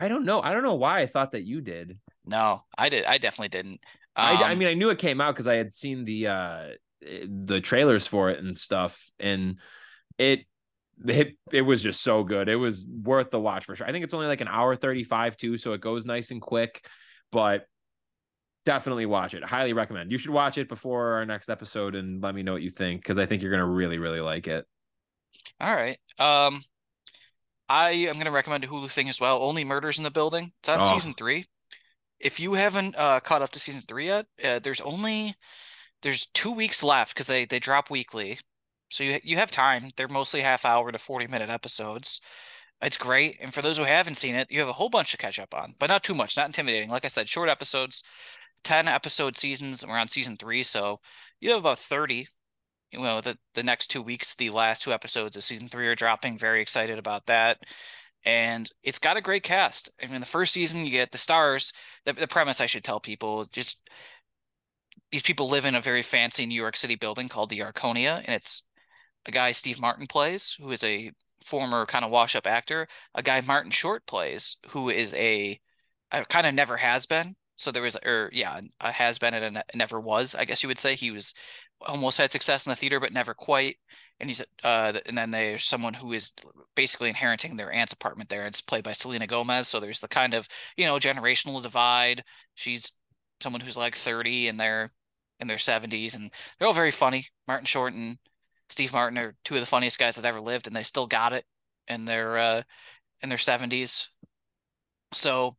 [0.00, 0.40] I don't know.
[0.40, 1.98] I don't know why I thought that you did.
[2.24, 3.04] No, I did.
[3.04, 3.80] I definitely didn't.
[4.16, 6.68] I, I Um, mean, I knew it came out because I had seen the uh
[7.00, 9.58] the trailers for it and stuff, and
[10.18, 10.40] it
[11.06, 12.48] it it was just so good.
[12.48, 13.86] It was worth the watch for sure.
[13.86, 16.40] I think it's only like an hour thirty five too, so it goes nice and
[16.40, 16.84] quick.
[17.32, 17.66] But
[18.64, 19.42] definitely watch it.
[19.42, 20.12] Highly recommend.
[20.12, 23.02] You should watch it before our next episode and let me know what you think
[23.02, 24.64] because I think you're gonna really really like it.
[25.60, 25.98] All right.
[26.18, 26.60] Um,
[27.68, 29.42] I am going to recommend a Hulu thing as well.
[29.42, 30.52] Only Murders in the Building.
[30.60, 30.90] It's on Oh.
[30.90, 31.46] season three.
[32.22, 35.34] If you haven't uh, caught up to season three yet, uh, there's only
[36.02, 38.38] there's two weeks left because they they drop weekly,
[38.90, 39.88] so you you have time.
[39.96, 42.20] They're mostly half hour to forty minute episodes.
[42.82, 45.16] It's great, and for those who haven't seen it, you have a whole bunch to
[45.18, 46.90] catch up on, but not too much, not intimidating.
[46.90, 48.02] Like I said, short episodes,
[48.64, 49.84] ten episode seasons.
[49.86, 51.00] We're on season three, so
[51.40, 52.28] you have about thirty
[52.92, 55.94] you know the the next two weeks the last two episodes of season three are
[55.94, 57.58] dropping very excited about that
[58.24, 59.90] and it's got a great cast.
[60.02, 61.72] I mean the first season you get the stars
[62.04, 63.88] the, the premise i should tell people just
[65.10, 68.34] these people live in a very fancy new york city building called the arconia and
[68.34, 68.62] it's
[69.26, 71.12] a guy steve martin plays who is a
[71.44, 72.86] former kind of wash up actor.
[73.14, 75.58] A guy martin short plays who is a,
[76.10, 77.36] a kind of never has been.
[77.56, 80.68] So there was or yeah a has been and a never was i guess you
[80.68, 80.94] would say.
[80.96, 81.34] He was
[81.80, 83.76] almost had success in the theater but never quite
[84.22, 86.32] and he's uh and then there's someone who is
[86.76, 88.46] basically inheriting their aunt's apartment there.
[88.46, 92.22] It's played by selena gomez so there's the kind of you know generational divide.
[92.54, 92.92] She's
[93.42, 94.92] someone who's like 30 and they're
[95.40, 97.26] in their 70s and they're all very funny.
[97.48, 98.16] Martin short and
[98.68, 101.34] steve martin are two of the funniest guys that ever lived and they still got
[101.34, 101.44] it
[101.88, 102.62] in they're uh
[103.22, 104.08] in their 70s.
[105.12, 105.56] So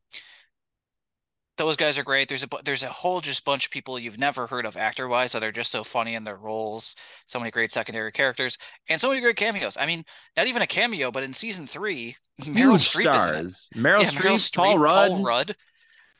[1.57, 2.27] those guys are great.
[2.27, 5.31] There's a there's a whole just bunch of people you've never heard of actor wise,
[5.31, 6.95] so they're just so funny in their roles.
[7.27, 8.57] So many great secondary characters
[8.89, 9.77] and so many great cameos.
[9.77, 10.03] I mean,
[10.35, 13.45] not even a cameo, but in season three, Meryl Streep stars.
[13.45, 13.83] is in it.
[13.83, 15.55] Meryl, yeah, Streep, Meryl Streep, Paul Rudd, Paul Rudd,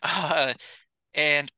[0.04, 0.54] uh,
[1.16, 1.52] and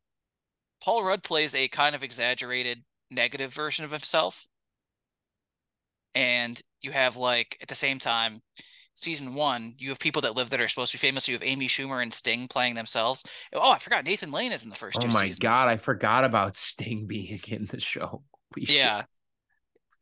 [0.81, 4.47] Paul Rudd plays a kind of exaggerated negative version of himself.
[6.13, 8.41] And you have like at the same time
[8.95, 11.27] season one, you have people that live that are supposed to be famous.
[11.27, 13.23] You have Amy Schumer and Sting playing themselves.
[13.53, 14.97] Oh, I forgot Nathan Lane is in the first.
[15.01, 15.39] Oh my seasons.
[15.39, 18.23] god, I forgot about Sting being in the show.
[18.53, 19.05] Holy yeah, shit.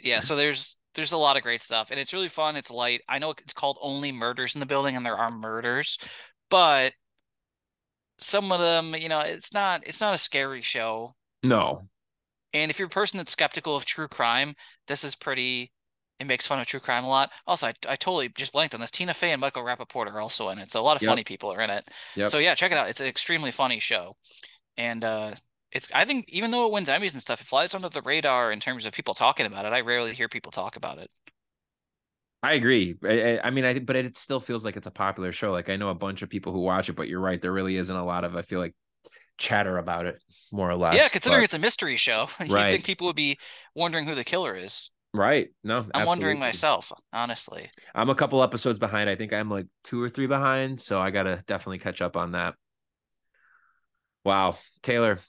[0.02, 0.20] yeah.
[0.20, 2.56] So there's there's a lot of great stuff, and it's really fun.
[2.56, 3.02] It's light.
[3.10, 5.98] I know it's called Only Murders in the Building, and there are murders,
[6.50, 6.94] but
[8.20, 11.16] some of them, you know, it's not it's not a scary show.
[11.42, 11.88] No.
[12.54, 14.54] And if you're a person that's skeptical of true crime,
[14.88, 15.72] this is pretty
[16.24, 17.32] it makes fun of true crime a lot.
[17.46, 18.92] Also, I, I totally just blanked on this.
[18.92, 20.72] Tina Fey and Michael Rapaport are also in it.
[20.72, 21.10] So a lot of yep.
[21.10, 21.88] funny people are in it.
[22.16, 22.28] Yep.
[22.28, 22.90] So yeah, check it out.
[22.90, 24.16] It's an extremely funny show.
[24.78, 25.32] And uh
[25.72, 28.52] it's I think even though it wins Emmys and stuff, it flies under the radar
[28.52, 29.74] in terms of people talking about it.
[29.74, 31.10] I rarely hear people talk about it.
[32.42, 32.96] I agree.
[33.04, 35.52] I, I mean, I but it still feels like it's a popular show.
[35.52, 37.42] Like I know a bunch of people who watch it, but you're right.
[37.42, 38.76] There really isn't a lot of I feel like
[39.38, 40.22] chatter about it,
[40.52, 40.96] more or less.
[40.96, 43.38] Yeah, considering but, it's a mystery show, you'd think people would be
[43.76, 44.92] wondering who the killer is.
[45.14, 45.50] Right.
[45.64, 46.08] No, I'm absolutely.
[46.08, 47.70] wondering myself, honestly.
[47.94, 49.10] I'm a couple episodes behind.
[49.10, 50.82] I think I'm like two or three behind.
[50.82, 52.56] So I got to definitely catch up on that.
[54.26, 54.58] Wow.
[54.82, 55.20] Taylor,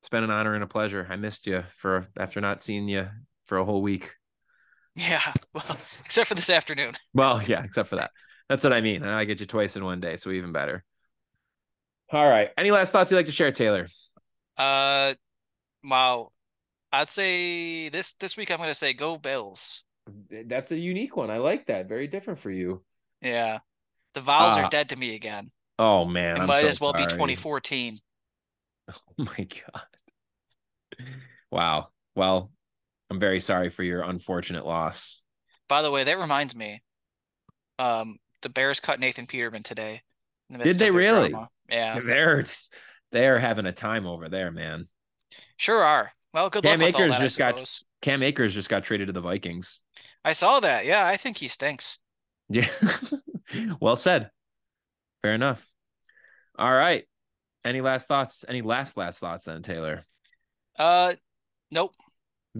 [0.00, 1.06] it's been an honor and a pleasure.
[1.10, 3.08] I missed you for after not seeing you
[3.46, 4.14] for a whole week.
[4.94, 5.20] Yeah.
[5.52, 6.92] Well, except for this afternoon.
[7.14, 8.10] well, yeah, except for that.
[8.48, 9.02] That's what I mean.
[9.02, 10.16] I get you twice in one day.
[10.16, 10.84] So even better.
[12.12, 12.50] All right.
[12.56, 13.88] Any last thoughts you'd like to share, Taylor?
[14.56, 15.14] Uh,
[15.82, 16.28] wow.
[16.92, 19.84] I'd say this this week I'm going to say go Bills.
[20.30, 21.30] That's a unique one.
[21.30, 21.88] I like that.
[21.88, 22.82] Very different for you.
[23.20, 23.58] Yeah.
[24.14, 25.48] The Vols uh, are dead to me again.
[25.78, 26.36] Oh man.
[26.36, 27.04] It I'm might so as well sorry.
[27.04, 27.98] be 2014.
[28.88, 29.82] Oh my god.
[31.50, 31.88] Wow.
[32.14, 32.52] Well,
[33.10, 35.22] I'm very sorry for your unfortunate loss.
[35.68, 36.80] By the way, that reminds me.
[37.80, 40.02] Um, the Bears cut Nathan Peterman today.
[40.50, 41.30] The Did they really?
[41.30, 41.48] Drama.
[41.68, 41.98] Yeah.
[41.98, 42.44] They're
[43.10, 44.86] they're having a time over there, man.
[45.56, 46.12] Sure are.
[46.36, 49.22] Well, good Cam luck Akers that, just got Cam Akers just got traded to the
[49.22, 49.80] Vikings.
[50.22, 50.84] I saw that.
[50.84, 51.96] Yeah, I think he stinks.
[52.50, 52.68] Yeah.
[53.80, 54.28] well said.
[55.22, 55.66] Fair enough.
[56.58, 57.06] All right.
[57.64, 58.44] Any last thoughts?
[58.46, 60.04] Any last last thoughts then, Taylor?
[60.78, 61.14] Uh
[61.70, 61.94] nope.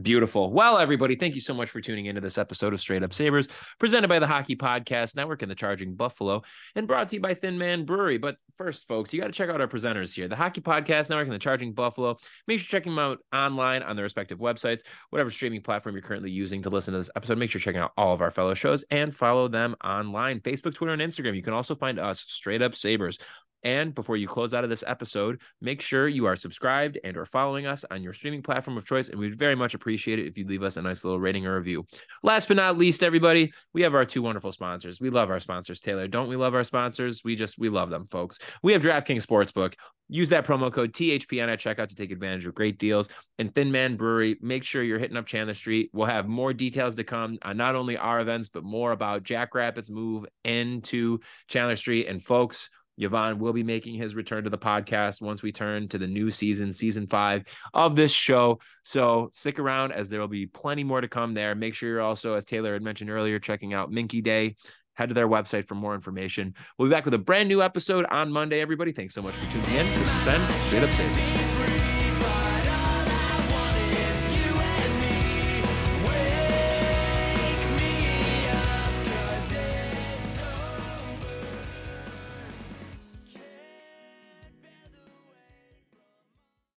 [0.02, 0.52] Beautiful.
[0.52, 3.48] Well, everybody, thank you so much for tuning into this episode of Straight Up Sabres,
[3.78, 6.42] presented by the Hockey Podcast Network and the Charging Buffalo,
[6.74, 8.18] and brought to you by Thin Man Brewery.
[8.18, 11.28] But first, folks, you got to check out our presenters here, the Hockey Podcast Network
[11.28, 12.18] and the Charging Buffalo.
[12.46, 16.30] Make sure checking them out online on their respective websites, whatever streaming platform you're currently
[16.30, 17.38] using to listen to this episode.
[17.38, 20.74] Make sure you checking out all of our fellow shows and follow them online, Facebook,
[20.74, 21.36] Twitter, and Instagram.
[21.36, 23.18] You can also find us Straight Up Sabres.
[23.62, 27.26] And before you close out of this episode, make sure you are subscribed and or
[27.26, 29.08] following us on your streaming platform of choice.
[29.08, 31.56] And we'd very much appreciate it if you'd leave us a nice little rating or
[31.56, 31.86] review.
[32.22, 35.00] Last but not least, everybody, we have our two wonderful sponsors.
[35.00, 36.06] We love our sponsors, Taylor.
[36.06, 37.22] Don't we love our sponsors?
[37.24, 38.38] We just we love them, folks.
[38.62, 39.74] We have DraftKings Sportsbook.
[40.08, 43.08] Use that promo code THPN at checkout to take advantage of great deals.
[43.40, 45.90] And Thin Man Brewery, make sure you're hitting up Chandler Street.
[45.92, 49.90] We'll have more details to come on not only our events, but more about Jackrabbits'
[49.90, 52.06] move into Chandler Street.
[52.06, 55.98] And folks, Yvonne will be making his return to the podcast once we turn to
[55.98, 57.44] the new season, season five
[57.74, 58.58] of this show.
[58.84, 61.54] So stick around as there will be plenty more to come there.
[61.54, 64.56] Make sure you're also, as Taylor had mentioned earlier, checking out Minky Day.
[64.94, 66.54] Head to their website for more information.
[66.78, 68.92] We'll be back with a brand new episode on Monday, everybody.
[68.92, 69.86] Thanks so much for tuning in.
[70.00, 71.55] This has been Straight Up Sabres.